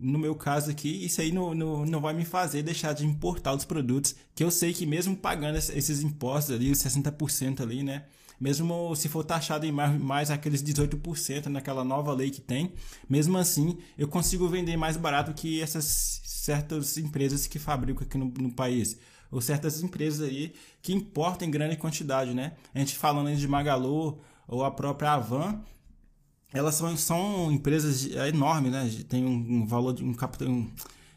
no 0.00 0.18
meu 0.18 0.34
caso 0.34 0.70
aqui, 0.70 1.04
isso 1.04 1.20
aí 1.20 1.30
não, 1.30 1.54
não, 1.54 1.84
não 1.84 2.00
vai 2.00 2.14
me 2.14 2.24
fazer 2.24 2.62
deixar 2.62 2.94
de 2.94 3.04
importar 3.04 3.54
os 3.54 3.64
produtos, 3.64 4.16
que 4.34 4.42
eu 4.42 4.50
sei 4.50 4.72
que 4.72 4.86
mesmo 4.86 5.14
pagando 5.14 5.58
esses 5.58 6.02
impostos 6.02 6.54
ali, 6.54 6.70
os 6.70 6.78
60% 6.78 7.60
ali, 7.60 7.82
né? 7.82 8.04
Mesmo 8.40 8.96
se 8.96 9.06
for 9.06 9.22
taxado 9.22 9.66
em 9.66 9.72
mais, 9.72 10.00
mais 10.00 10.30
aqueles 10.30 10.62
18% 10.62 11.46
naquela 11.46 11.84
nova 11.84 12.14
lei 12.14 12.30
que 12.30 12.40
tem, 12.40 12.72
mesmo 13.06 13.36
assim 13.36 13.76
eu 13.98 14.08
consigo 14.08 14.48
vender 14.48 14.78
mais 14.78 14.96
barato 14.96 15.34
que 15.34 15.60
essas 15.60 16.22
certas 16.24 16.96
empresas 16.96 17.46
que 17.46 17.58
fabricam 17.58 18.02
aqui 18.02 18.16
no, 18.16 18.32
no 18.38 18.50
país. 18.50 18.98
Ou 19.30 19.40
certas 19.40 19.82
empresas 19.82 20.26
aí 20.26 20.54
que 20.82 20.92
importam 20.92 21.46
em 21.46 21.50
grande 21.50 21.76
quantidade, 21.76 22.32
né? 22.32 22.54
A 22.74 22.78
gente 22.78 22.96
falando 22.96 23.36
de 23.36 23.46
Magalu 23.46 24.18
ou 24.48 24.64
a 24.64 24.70
própria 24.70 25.12
Avan, 25.12 25.62
elas 26.52 26.74
são, 26.74 26.96
são 26.96 27.52
empresas 27.52 28.10
é 28.14 28.28
enormes, 28.28 28.72
né? 28.72 28.90
Tem 29.08 29.24
um, 29.24 29.62
um 29.62 29.66
valor 29.66 29.92
de 29.94 30.04
um 30.04 30.12
capital. 30.12 30.48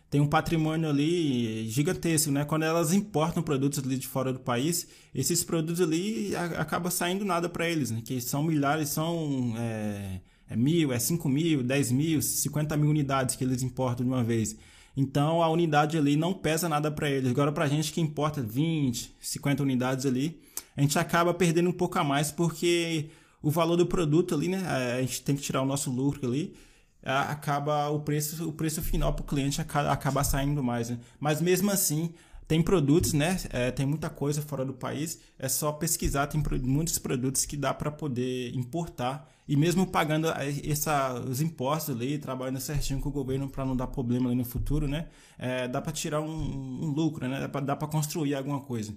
tem 0.09 0.21
um 0.21 0.27
patrimônio 0.27 0.89
ali 0.89 1.67
gigantesco, 1.69 2.31
né? 2.31 2.45
Quando 2.45 2.63
elas 2.63 2.93
importam 2.93 3.41
produtos 3.41 3.79
ali 3.79 3.97
de 3.97 4.07
fora 4.07 4.31
do 4.31 4.39
país, 4.39 4.87
esses 5.13 5.43
produtos 5.43 5.81
ali 5.81 6.35
a, 6.35 6.61
acaba 6.61 6.91
saindo 6.91 7.25
nada 7.25 7.49
para 7.49 7.67
eles, 7.67 7.89
né? 7.91 8.01
Que 8.05 8.21
são 8.21 8.43
milhares, 8.43 8.89
são 8.89 9.53
é, 9.57 10.21
é 10.49 10.55
mil, 10.55 10.93
é 10.93 10.99
cinco 10.99 11.27
mil, 11.27 11.63
dez 11.63 11.91
mil, 11.91 12.21
cinquenta 12.21 12.77
mil 12.77 12.89
unidades 12.89 13.35
que 13.35 13.43
eles 13.43 13.63
importam 13.63 14.05
de 14.05 14.11
uma 14.11 14.23
vez. 14.23 14.55
Então 14.95 15.41
a 15.41 15.49
unidade 15.49 15.97
ali 15.97 16.15
não 16.15 16.33
pesa 16.33 16.69
nada 16.69 16.91
para 16.91 17.09
eles. 17.09 17.31
Agora 17.31 17.51
para 17.51 17.65
a 17.65 17.67
gente 17.67 17.91
que 17.91 17.99
importa 17.99 18.41
20, 18.41 19.15
50 19.19 19.63
unidades 19.63 20.05
ali, 20.05 20.39
a 20.77 20.81
gente 20.81 20.97
acaba 20.99 21.33
perdendo 21.33 21.69
um 21.69 21.73
pouco 21.73 21.97
a 21.97 22.03
mais 22.03 22.31
porque 22.31 23.09
o 23.43 23.51
valor 23.51 23.75
do 23.75 23.85
produto 23.85 24.33
ali, 24.33 24.47
né? 24.47 24.65
A 24.97 25.01
gente 25.01 25.21
tem 25.21 25.35
que 25.35 25.41
tirar 25.41 25.61
o 25.61 25.65
nosso 25.65 25.91
lucro 25.91 26.25
ali. 26.25 26.55
Acaba 27.03 27.89
o 27.89 27.99
preço, 27.99 28.47
o 28.47 28.53
preço 28.53 28.81
final 28.81 29.13
para 29.13 29.23
o 29.23 29.27
cliente 29.27 29.59
acaba, 29.59 29.91
acaba 29.91 30.23
saindo 30.23 30.63
mais. 30.63 30.89
Né? 30.89 30.97
Mas 31.19 31.41
mesmo 31.41 31.69
assim, 31.69 32.13
tem 32.47 32.61
produtos, 32.61 33.11
né? 33.11 33.37
É, 33.49 33.69
tem 33.69 33.85
muita 33.85 34.09
coisa 34.09 34.41
fora 34.41 34.63
do 34.63 34.73
país. 34.73 35.19
É 35.37 35.49
só 35.49 35.73
pesquisar, 35.73 36.27
tem 36.27 36.41
muitos 36.61 36.97
produtos 36.97 37.45
que 37.45 37.57
dá 37.57 37.73
para 37.73 37.91
poder 37.91 38.55
importar. 38.55 39.29
E 39.45 39.57
mesmo 39.57 39.85
pagando 39.85 40.29
essa, 40.63 41.13
os 41.15 41.41
impostos 41.41 41.93
ali, 41.93 42.17
trabalhando 42.17 42.61
certinho 42.61 43.01
com 43.01 43.09
o 43.09 43.11
governo 43.11 43.49
para 43.49 43.65
não 43.65 43.75
dar 43.75 43.87
problema 43.87 44.33
no 44.33 44.45
futuro, 44.45 44.87
né? 44.87 45.07
É, 45.37 45.67
dá 45.67 45.81
para 45.81 45.91
tirar 45.91 46.21
um, 46.21 46.85
um, 46.85 46.91
lucro, 46.91 47.27
né? 47.27 47.45
Dá 47.65 47.75
para 47.75 47.87
construir 47.89 48.35
alguma 48.35 48.61
coisa. 48.61 48.93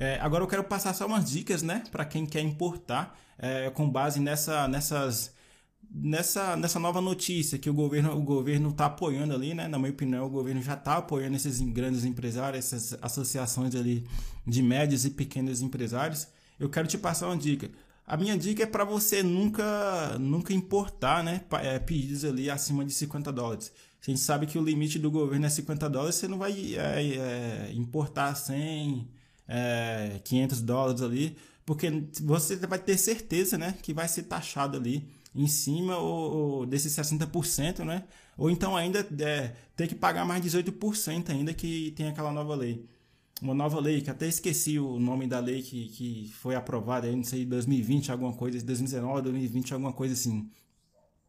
É, 0.00 0.18
agora 0.18 0.42
eu 0.42 0.48
quero 0.48 0.64
passar 0.64 0.94
só 0.94 1.06
umas 1.06 1.30
dicas, 1.30 1.62
né, 1.62 1.82
para 1.92 2.06
quem 2.06 2.24
quer 2.24 2.40
importar, 2.40 3.14
é, 3.38 3.68
com 3.68 3.86
base 3.86 4.18
nessa, 4.18 4.66
nessas, 4.66 5.34
nessa, 5.90 6.56
nessa 6.56 6.78
nova 6.78 7.02
notícia 7.02 7.58
que 7.58 7.68
o 7.68 7.74
governo 7.74 8.16
o 8.16 8.22
governo 8.22 8.70
está 8.70 8.86
apoiando 8.86 9.34
ali, 9.34 9.52
né? 9.52 9.68
Na 9.68 9.78
minha 9.78 9.90
opinião, 9.90 10.24
o 10.24 10.30
governo 10.30 10.62
já 10.62 10.72
está 10.72 10.96
apoiando 10.96 11.36
esses 11.36 11.60
grandes 11.60 12.06
empresários, 12.06 12.64
essas 12.64 12.98
associações 13.02 13.74
ali 13.74 14.06
de 14.46 14.62
médios 14.62 15.04
e 15.04 15.10
pequenos 15.10 15.60
empresários. 15.60 16.28
Eu 16.58 16.70
quero 16.70 16.88
te 16.88 16.96
passar 16.96 17.26
uma 17.26 17.36
dica. 17.36 17.70
A 18.06 18.16
minha 18.16 18.38
dica 18.38 18.62
é 18.62 18.66
para 18.66 18.84
você 18.84 19.22
nunca 19.22 20.16
nunca 20.18 20.54
importar, 20.54 21.22
né, 21.22 21.42
é, 21.62 21.78
pedidos 21.78 22.24
ali 22.24 22.48
acima 22.48 22.86
de 22.86 22.92
50 22.94 23.30
dólares. 23.30 23.70
A 24.00 24.10
gente 24.10 24.20
sabe 24.20 24.46
que 24.46 24.58
o 24.58 24.64
limite 24.64 24.98
do 24.98 25.10
governo 25.10 25.44
é 25.44 25.50
50 25.50 25.90
dólares, 25.90 26.14
você 26.14 26.26
não 26.26 26.38
vai 26.38 26.74
é, 26.74 27.68
é, 27.68 27.72
importar 27.74 28.34
100 28.34 29.19
é, 29.50 30.20
500 30.22 30.62
dólares 30.62 31.02
ali, 31.02 31.36
porque 31.66 31.90
você 32.22 32.56
vai 32.56 32.78
ter 32.78 32.96
certeza, 32.96 33.58
né, 33.58 33.74
que 33.82 33.92
vai 33.92 34.06
ser 34.06 34.22
taxado 34.22 34.76
ali 34.76 35.08
em 35.34 35.46
cima 35.46 35.98
ou, 35.98 36.60
ou 36.60 36.66
desses 36.66 36.92
60%, 36.94 37.84
né? 37.84 38.04
Ou 38.36 38.50
então 38.50 38.76
ainda 38.76 39.06
é, 39.20 39.54
ter 39.76 39.86
que 39.86 39.94
pagar 39.94 40.24
mais 40.24 40.44
18% 40.44 41.30
ainda 41.30 41.52
que 41.52 41.92
tem 41.96 42.08
aquela 42.08 42.32
nova 42.32 42.54
lei. 42.54 42.84
Uma 43.40 43.54
nova 43.54 43.80
lei, 43.80 44.00
que 44.02 44.10
até 44.10 44.26
esqueci 44.26 44.78
o 44.78 44.98
nome 44.98 45.26
da 45.26 45.38
lei 45.40 45.62
que, 45.62 45.88
que 45.88 46.32
foi 46.40 46.54
aprovada, 46.54 47.06
aí, 47.06 47.16
não 47.16 47.24
sei, 47.24 47.46
2020, 47.46 48.12
alguma 48.12 48.32
coisa, 48.34 48.62
2019, 48.64 49.22
2020, 49.22 49.72
alguma 49.72 49.92
coisa 49.92 50.14
assim. 50.14 50.50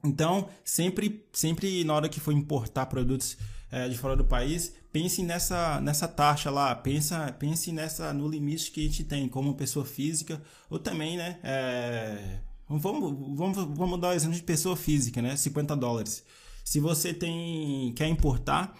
Então, 0.04 0.50
sempre, 0.63 1.25
sempre 1.32 1.84
na 1.84 1.94
hora 1.94 2.10
que 2.10 2.20
for 2.20 2.34
importar 2.34 2.88
produtos 2.88 3.38
é, 3.72 3.88
de 3.88 3.98
fora 3.98 4.16
do 4.16 4.25
país, 4.25 4.74
pense 4.92 5.24
nessa, 5.24 5.80
nessa 5.80 6.08
taxa 6.08 6.51
lá, 6.51 6.75
pensa, 6.75 7.32
pense 7.40 7.72
nessa 7.72 8.13
no 8.13 8.28
limite 8.28 8.72
que 8.72 8.82
a 8.82 8.84
gente 8.84 9.04
tem 9.04 9.30
como 9.30 9.56
pessoa 9.56 9.86
física, 9.86 10.42
ou 10.70 10.78
também, 10.78 11.16
né? 11.16 11.40
É, 11.42 12.40
vamos, 12.68 13.38
vamos, 13.38 13.78
vamos 13.78 14.00
dar 14.00 14.10
o 14.10 14.12
um 14.12 14.13
exemplo 14.13 14.36
de 14.36 14.44
pessoa 14.44 14.75
física, 14.75 15.22
né? 15.22 15.36
50 15.36 15.75
dólares. 15.75 16.24
Se 16.66 16.80
você 16.80 17.13
tem 17.13 17.94
quer 17.96 18.08
importar, 18.08 18.78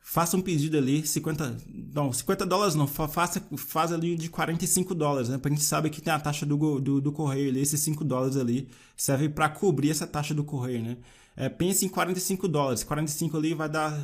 faça 0.00 0.36
um 0.36 0.42
pedido 0.42 0.76
ali, 0.76 1.06
50, 1.06 1.56
não, 1.94 2.12
50 2.12 2.44
dólares 2.44 2.74
não, 2.74 2.86
faça, 2.86 3.40
faz 3.56 3.92
ali 3.92 4.16
de 4.16 4.28
45 4.28 4.94
dólares, 4.94 5.28
né? 5.28 5.38
Pra 5.38 5.50
gente 5.50 5.62
saber 5.62 5.90
que 5.90 6.02
tem 6.02 6.12
a 6.12 6.18
taxa 6.20 6.44
do, 6.44 6.80
do, 6.80 7.00
do 7.00 7.12
correio 7.12 7.48
ali, 7.48 7.60
esses 7.60 7.80
5 7.80 8.04
dólares 8.04 8.36
ali, 8.36 8.68
serve 8.96 9.28
para 9.28 9.48
cobrir 9.48 9.90
essa 9.90 10.06
taxa 10.06 10.34
do 10.34 10.44
correio, 10.44 10.82
né? 10.82 10.96
É, 11.36 11.48
pense 11.48 11.86
em 11.86 11.88
45 11.88 12.46
dólares, 12.48 12.84
45 12.84 13.36
ali 13.36 13.54
vai 13.54 13.68
dar 13.68 13.96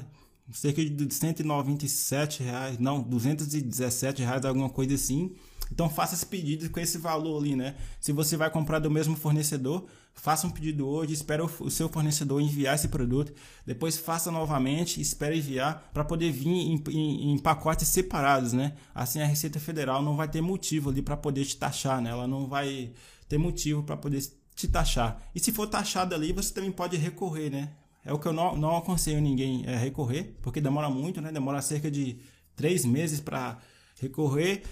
cerca 0.53 0.85
de 0.85 1.15
197 1.15 2.43
reais, 2.43 2.79
não, 2.79 3.03
217 3.03 4.23
reais, 4.23 4.45
alguma 4.45 4.71
coisa 4.71 4.95
assim. 4.95 5.35
Então 5.71 5.89
faça 5.89 6.15
esse 6.15 6.25
pedido 6.25 6.69
com 6.71 6.81
esse 6.81 6.97
valor 6.99 7.39
ali, 7.39 7.55
né? 7.55 7.75
Se 8.01 8.13
você 8.13 8.37
vai 8.37 8.51
comprar 8.51 8.79
do 8.79 8.91
mesmo 8.91 9.15
fornecedor, 9.15 9.87
faça 10.15 10.47
um 10.47 10.51
pedido 10.51 10.87
hoje, 10.89 11.13
espera 11.13 11.45
o 11.45 11.71
seu 11.71 11.89
fornecedor 11.89 12.41
enviar 12.41 12.75
esse 12.75 12.89
produto, 12.89 13.33
depois 13.67 13.97
faça 13.99 14.31
novamente, 14.31 15.01
espere 15.01 15.37
enviar 15.37 15.91
para 15.93 16.05
poder 16.05 16.33
vir 16.33 16.49
em, 16.49 16.83
em, 16.89 17.33
em, 17.33 17.39
pacotes 17.39 17.89
separados, 17.89 18.53
né? 18.53 18.75
Assim 18.95 19.21
a 19.21 19.27
Receita 19.27 19.61
Federal 19.61 20.03
não 20.03 20.17
vai 20.17 20.29
ter 20.29 20.41
motivo 20.41 20.91
ali 20.91 21.03
para 21.03 21.17
poder 21.17 21.45
te 21.45 21.57
taxar, 21.57 22.01
né? 22.01 22.11
Ela 22.11 22.27
não 22.27 22.47
vai 22.47 22.93
ter 23.29 23.39
motivo 23.39 23.83
para 23.83 23.97
poder 23.97 24.23
te 24.55 24.67
taxar. 24.67 25.23
E 25.35 25.41
se 25.41 25.53
for 25.53 25.67
taxado 25.67 26.15
ali, 26.15 26.33
você 26.33 26.53
também 26.53 26.73
pode 26.73 26.97
recorrer, 26.97 27.51
né? 27.51 27.71
É 28.05 28.13
o 28.13 28.19
que 28.19 28.27
eu 28.27 28.33
não, 28.33 28.57
não 28.57 28.77
aconselho 28.77 29.21
ninguém 29.21 29.65
é, 29.67 29.77
recorrer, 29.77 30.35
porque 30.43 30.61
demora 30.61 30.89
muito, 30.89 31.21
né? 31.21 31.31
Demora 31.33 31.61
cerca 31.61 31.91
de 31.91 32.19
três 32.57 32.85
meses 32.85 33.21
para 33.21 33.59
recorrer. 34.01 34.63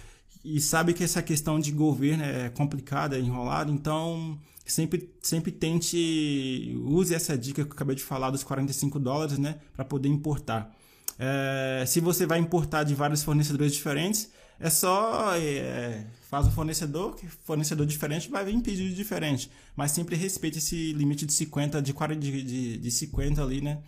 e 0.44 0.60
sabe 0.60 0.94
que 0.94 1.04
essa 1.04 1.22
questão 1.22 1.58
de 1.58 1.72
governo 1.72 2.22
é 2.24 2.48
complicada, 2.50 3.16
é 3.16 3.20
enrolada, 3.20 3.70
então 3.70 4.38
sempre, 4.66 5.12
sempre 5.22 5.52
tente, 5.52 6.76
use 6.84 7.14
essa 7.14 7.38
dica 7.38 7.64
que 7.64 7.70
eu 7.70 7.74
acabei 7.74 7.96
de 7.96 8.02
falar 8.02 8.30
dos 8.30 8.42
45 8.42 8.98
dólares, 8.98 9.38
né, 9.38 9.58
para 9.74 9.84
poder 9.84 10.08
importar. 10.08 10.74
É, 11.18 11.84
se 11.86 12.00
você 12.00 12.26
vai 12.26 12.38
importar 12.38 12.84
de 12.84 12.94
vários 12.94 13.22
fornecedores 13.22 13.72
diferentes, 13.72 14.30
é 14.58 14.70
só 14.70 15.34
é, 15.36 16.06
faz 16.28 16.46
o 16.46 16.50
fornecedor, 16.50 17.14
que 17.14 17.26
fornecedor 17.26 17.86
diferente 17.86 18.28
vai 18.30 18.44
vir 18.44 18.60
pedido 18.62 18.94
diferente, 18.94 19.50
mas 19.74 19.90
sempre 19.90 20.16
respeite 20.16 20.58
esse 20.58 20.92
limite 20.92 21.26
de 21.26 21.32
50 21.32 21.82
de 21.82 21.92
40 21.92 22.20
de, 22.20 22.42
de, 22.42 22.78
de 22.78 22.90
50 22.90 23.42
ali, 23.42 23.60
né? 23.60 23.82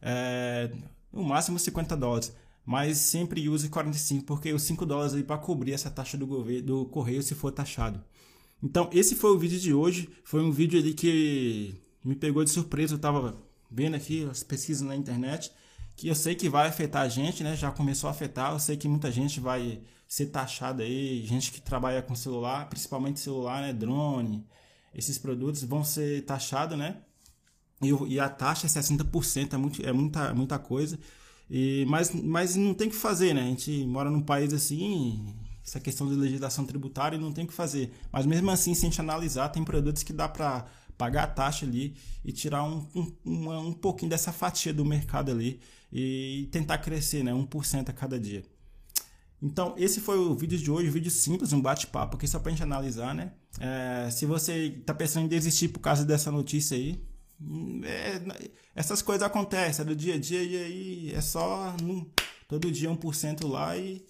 É, 0.00 0.70
no 1.12 1.24
máximo 1.24 1.58
50 1.58 1.96
dólares, 1.96 2.32
mas 2.64 2.98
sempre 2.98 3.48
use 3.48 3.68
45 3.68 4.24
porque 4.24 4.52
os 4.52 4.62
5 4.62 4.84
dólares 4.86 5.14
aí 5.14 5.22
para 5.22 5.38
cobrir 5.38 5.72
essa 5.72 5.90
taxa 5.90 6.16
do 6.16 6.26
governo 6.26 6.62
do 6.62 6.84
correio 6.86 7.22
se 7.22 7.34
for 7.34 7.50
taxado. 7.50 8.02
Então, 8.62 8.88
esse 8.92 9.16
foi 9.16 9.30
o 9.30 9.38
vídeo 9.38 9.58
de 9.58 9.74
hoje, 9.74 10.08
foi 10.24 10.40
um 10.40 10.52
vídeo 10.52 10.78
ali 10.78 10.94
que 10.94 11.74
me 12.04 12.14
pegou 12.14 12.44
de 12.44 12.50
surpresa, 12.50 12.94
eu 12.94 12.96
estava 12.96 13.36
vendo 13.70 13.96
aqui 13.96 14.28
as 14.30 14.42
pesquisas 14.42 14.86
na 14.86 14.94
internet 14.94 15.50
que 15.96 16.08
eu 16.08 16.14
sei 16.14 16.34
que 16.34 16.48
vai 16.48 16.68
afetar 16.68 17.02
a 17.02 17.08
gente, 17.08 17.42
né? 17.42 17.56
Já 17.56 17.70
começou 17.70 18.08
a 18.08 18.10
afetar. 18.10 18.52
Eu 18.52 18.58
sei 18.58 18.76
que 18.76 18.88
muita 18.88 19.10
gente 19.10 19.40
vai 19.40 19.82
ser 20.06 20.26
taxada 20.26 20.82
aí, 20.82 21.24
gente 21.26 21.50
que 21.52 21.60
trabalha 21.60 22.02
com 22.02 22.14
celular, 22.14 22.68
principalmente 22.68 23.20
celular, 23.20 23.62
né? 23.62 23.72
Drone, 23.72 24.46
esses 24.94 25.18
produtos 25.18 25.62
vão 25.64 25.82
ser 25.82 26.22
taxados, 26.24 26.76
né? 26.76 26.98
E, 27.82 27.90
e 28.14 28.20
a 28.20 28.28
taxa 28.28 28.66
é 28.66 28.70
60%, 28.70 29.54
é, 29.54 29.56
muito, 29.56 29.86
é 29.86 29.92
muita, 29.92 30.34
muita 30.34 30.58
coisa. 30.58 30.98
E, 31.50 31.84
mas, 31.88 32.12
mas 32.12 32.56
não 32.56 32.74
tem 32.74 32.88
o 32.88 32.90
que 32.90 32.96
fazer, 32.96 33.34
né? 33.34 33.42
A 33.42 33.46
gente 33.46 33.84
mora 33.86 34.10
num 34.10 34.22
país 34.22 34.52
assim, 34.52 35.34
essa 35.64 35.80
questão 35.80 36.08
de 36.08 36.14
legislação 36.14 36.64
tributária 36.64 37.18
não 37.18 37.32
tem 37.32 37.44
o 37.44 37.48
que 37.48 37.54
fazer. 37.54 37.92
Mas 38.12 38.26
mesmo 38.26 38.50
assim, 38.50 38.74
se 38.74 38.86
a 38.86 38.88
gente 38.88 39.00
analisar, 39.00 39.48
tem 39.48 39.64
produtos 39.64 40.02
que 40.02 40.12
dá 40.12 40.28
para 40.28 40.66
pagar 40.96 41.24
a 41.24 41.26
taxa 41.26 41.66
ali 41.66 41.96
e 42.24 42.32
tirar 42.32 42.64
um, 42.64 42.86
um, 43.24 43.68
um 43.68 43.72
pouquinho 43.72 44.10
dessa 44.10 44.32
fatia 44.32 44.72
do 44.72 44.84
mercado 44.84 45.30
ali 45.30 45.60
e 45.92 46.48
tentar 46.50 46.78
crescer, 46.78 47.22
né? 47.22 47.32
1% 47.32 47.88
a 47.88 47.92
cada 47.92 48.18
dia. 48.18 48.44
Então, 49.42 49.74
esse 49.76 50.00
foi 50.00 50.16
o 50.18 50.34
vídeo 50.34 50.56
de 50.56 50.70
hoje, 50.70 50.88
um 50.88 50.92
vídeo 50.92 51.10
simples, 51.10 51.52
um 51.52 51.60
bate-papo 51.60 52.16
aqui 52.16 52.28
só 52.28 52.38
pra 52.38 52.50
gente 52.50 52.62
analisar, 52.62 53.12
né? 53.12 53.32
É, 53.58 54.08
se 54.10 54.24
você 54.24 54.70
tá 54.86 54.94
pensando 54.94 55.24
em 55.24 55.28
desistir 55.28 55.68
por 55.68 55.80
causa 55.80 56.04
dessa 56.04 56.30
notícia 56.30 56.76
aí, 56.76 57.04
é, 57.84 58.50
essas 58.74 59.02
coisas 59.02 59.22
acontecem, 59.22 59.82
é 59.82 59.86
do 59.86 59.96
dia 59.96 60.14
a 60.14 60.18
dia 60.18 60.42
e 60.42 60.56
aí 60.56 61.12
é 61.12 61.20
só 61.20 61.74
num, 61.82 62.08
todo 62.48 62.70
dia 62.70 62.88
1% 62.88 63.46
lá 63.48 63.76
e, 63.76 64.04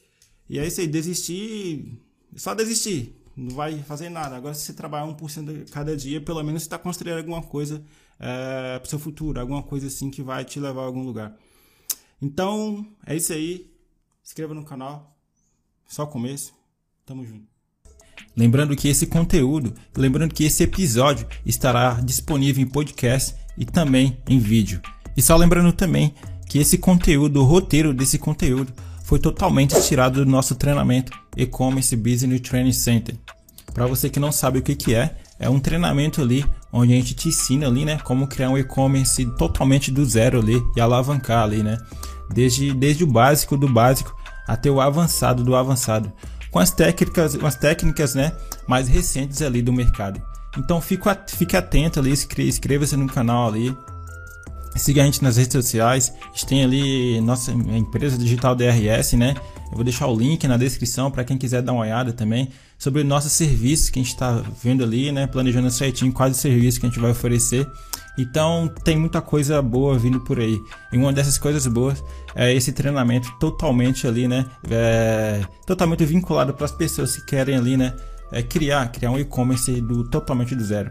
e 0.49 0.59
é 0.59 0.67
isso 0.67 0.81
aí, 0.83 0.87
desistir, 0.87 1.99
só 2.37 2.55
desistir, 2.55 3.22
não 3.37 3.55
vai 3.55 3.79
fazer 3.83 4.09
nada. 4.09 4.37
Agora, 4.37 4.55
se 4.55 4.67
você 4.67 4.73
trabalhar 4.73 5.07
1% 5.07 5.71
cada 5.71 5.97
dia, 5.97 6.21
pelo 6.21 6.43
menos 6.43 6.63
você 6.63 6.67
está 6.67 6.79
construindo 6.79 7.19
alguma 7.19 7.43
coisa 7.43 7.83
é, 8.19 8.79
para 8.79 8.87
o 8.87 8.89
seu 8.89 8.99
futuro, 8.99 9.41
alguma 9.41 9.63
coisa 9.63 9.87
assim 9.87 10.11
que 10.11 10.23
vai 10.23 10.45
te 10.45 10.61
levar 10.61 10.83
a 10.83 10.87
algum 10.87 11.03
lugar. 11.03 11.35
Então, 12.21 12.87
é 13.07 13.17
isso 13.17 13.33
aí. 13.33 13.71
Se 14.23 14.31
inscreva 14.31 14.55
no 14.55 14.65
canal. 14.65 15.17
Só 15.89 16.07
começo. 16.07 16.55
Tamo 17.05 17.27
junto. 17.27 17.53
Lembrando 18.37 18.77
que 18.77 18.89
esse 18.89 19.07
conteúdo, 19.07 19.75
lembrando 19.97 20.33
que 20.33 20.45
esse 20.45 20.63
episódio 20.63 21.27
estará 21.45 21.95
disponível 22.01 22.63
em 22.63 22.67
podcast 22.67 23.35
e 23.59 23.65
também 23.65 24.17
em 24.29 24.39
vídeo. 24.39 24.81
E 25.17 25.21
só 25.21 25.37
lembrando 25.37 25.73
também 25.73 26.15
que 26.49 26.59
esse 26.59 26.79
conteúdo, 26.79 27.41
o 27.41 27.45
roteiro 27.45 27.93
desse 27.93 28.19
conteúdo, 28.19 28.73
foi 29.13 29.19
totalmente 29.19 29.79
tirado 29.83 30.25
do 30.25 30.31
nosso 30.31 30.55
treinamento 30.55 31.13
E-Commerce 31.37 31.95
Business 31.95 32.41
Training 32.41 32.73
Center. 32.73 33.15
Para 33.75 33.87
você 33.87 34.09
que 34.09 34.19
não 34.19 34.33
sabe 34.33 34.59
o 34.59 34.63
que, 34.63 34.75
que 34.75 34.95
é, 34.95 35.15
é 35.39 35.51
um 35.51 35.61
treinamento 35.61 36.23
ali 36.23 36.47
onde 36.73 36.95
a 36.95 36.97
gente 36.97 37.13
te 37.13 37.29
ensina 37.29 37.67
ali, 37.67 37.85
né, 37.85 37.99
como 38.05 38.27
criar 38.27 38.49
um 38.49 38.57
e-commerce 38.57 39.27
totalmente 39.37 39.91
do 39.91 40.03
zero 40.03 40.41
ali 40.41 40.63
e 40.75 40.81
alavancar 40.81 41.43
ali, 41.43 41.63
né? 41.63 41.77
desde, 42.33 42.73
desde 42.73 43.05
o 43.05 43.07
básico 43.07 43.55
do 43.55 43.69
básico 43.69 44.17
até 44.49 44.71
o 44.71 44.81
avançado 44.81 45.45
do 45.45 45.55
avançado, 45.55 46.11
com 46.51 46.59
as 46.59 46.71
técnicas, 46.71 47.35
as 47.35 47.55
técnicas 47.55 48.15
né, 48.15 48.33
mais 48.67 48.89
recentes 48.89 49.43
ali 49.43 49.61
do 49.61 49.75
mercado. 49.75 50.23
Então 50.57 50.81
fique, 50.81 51.07
fique 51.29 51.55
atento 51.55 52.01
ali, 52.01 52.13
inscreva-se 52.13 52.97
no 52.97 53.09
canal 53.09 53.47
ali, 53.47 53.77
siga 54.77 55.03
a 55.03 55.05
gente 55.05 55.23
nas 55.23 55.37
redes 55.37 55.53
sociais, 55.53 56.13
a 56.23 56.27
gente 56.27 56.47
tem 56.47 56.65
ali 56.65 57.21
nossa 57.21 57.53
empresa 57.53 58.17
digital 58.17 58.55
DRS, 58.55 59.13
né? 59.15 59.35
Eu 59.71 59.77
vou 59.77 59.85
deixar 59.85 60.07
o 60.07 60.17
link 60.17 60.47
na 60.47 60.57
descrição 60.57 61.11
para 61.11 61.25
quem 61.25 61.39
quiser 61.39 61.63
dar 61.63 61.73
uma 61.73 61.83
olhada 61.83 62.13
também 62.13 62.51
sobre 62.79 63.03
nossos 63.05 63.33
serviços 63.33 63.91
que 63.91 63.99
a 63.99 64.03
gente 64.03 64.13
está 64.13 64.43
vendo 64.63 64.83
ali, 64.83 65.13
né? 65.13 65.27
Planejando 65.27 65.71
certinho 65.71 66.13
quais 66.13 66.35
os 66.35 66.41
serviços 66.41 66.79
que 66.79 66.87
a 66.87 66.89
gente 66.89 67.01
vai 67.01 67.11
oferecer. 67.11 67.67
Então 68.19 68.71
tem 68.85 68.99
muita 68.99 69.23
coisa 69.23 69.63
boa 69.63 69.99
vindo 69.99 70.21
por 70.21 70.39
aí. 70.39 70.61
E 70.93 70.97
uma 70.99 71.13
dessas 71.13 71.39
coisas 71.39 71.67
boas 71.67 72.03
é 72.35 72.53
esse 72.53 72.73
treinamento 72.73 73.33
totalmente 73.39 74.07
ali, 74.07 74.29
né? 74.29 74.45
É, 74.71 75.43
totalmente 75.67 76.05
vinculado 76.05 76.53
para 76.55 76.67
as 76.67 76.73
pessoas 76.73 77.17
que 77.17 77.25
querem 77.25 77.57
ali, 77.57 77.77
né? 77.77 77.95
É 78.31 78.43
criar, 78.43 78.91
criar 78.91 79.11
um 79.11 79.19
e-commerce 79.19 79.81
do 79.81 80.05
totalmente 80.05 80.55
do 80.55 80.65
zero. 80.65 80.91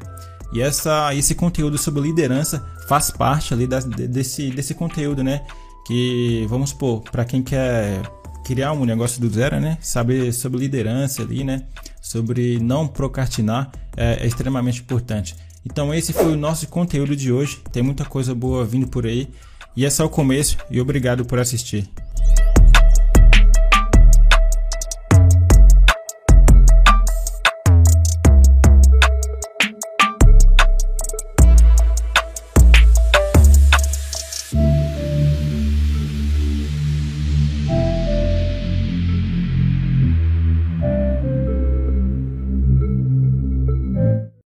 E 0.53 0.61
essa, 0.61 1.13
esse 1.15 1.33
conteúdo 1.33 1.77
sobre 1.77 2.01
liderança 2.01 2.65
faz 2.87 3.09
parte 3.09 3.53
ali 3.53 3.67
da, 3.67 3.79
desse, 3.79 4.49
desse 4.51 4.73
conteúdo, 4.73 5.23
né? 5.23 5.41
Que 5.85 6.45
vamos 6.49 6.71
supor, 6.71 7.01
para 7.01 7.23
quem 7.25 7.41
quer 7.41 8.01
criar 8.43 8.73
um 8.73 8.85
negócio 8.85 9.21
do 9.21 9.29
zero, 9.29 9.59
né? 9.59 9.77
Saber 9.81 10.33
sobre 10.33 10.59
liderança 10.59 11.21
ali, 11.21 11.43
né? 11.43 11.63
Sobre 12.01 12.59
não 12.59 12.87
procrastinar 12.87 13.71
é, 13.95 14.23
é 14.23 14.27
extremamente 14.27 14.81
importante. 14.81 15.35
Então 15.65 15.93
esse 15.93 16.11
foi 16.11 16.33
o 16.33 16.37
nosso 16.37 16.67
conteúdo 16.67 17.15
de 17.15 17.31
hoje. 17.31 17.61
Tem 17.71 17.83
muita 17.83 18.03
coisa 18.03 18.33
boa 18.35 18.65
vindo 18.65 18.87
por 18.87 19.05
aí. 19.05 19.29
E 19.75 19.85
é 19.85 19.89
só 19.89 20.05
o 20.05 20.09
começo 20.09 20.57
e 20.69 20.81
obrigado 20.81 21.23
por 21.23 21.39
assistir. 21.39 21.89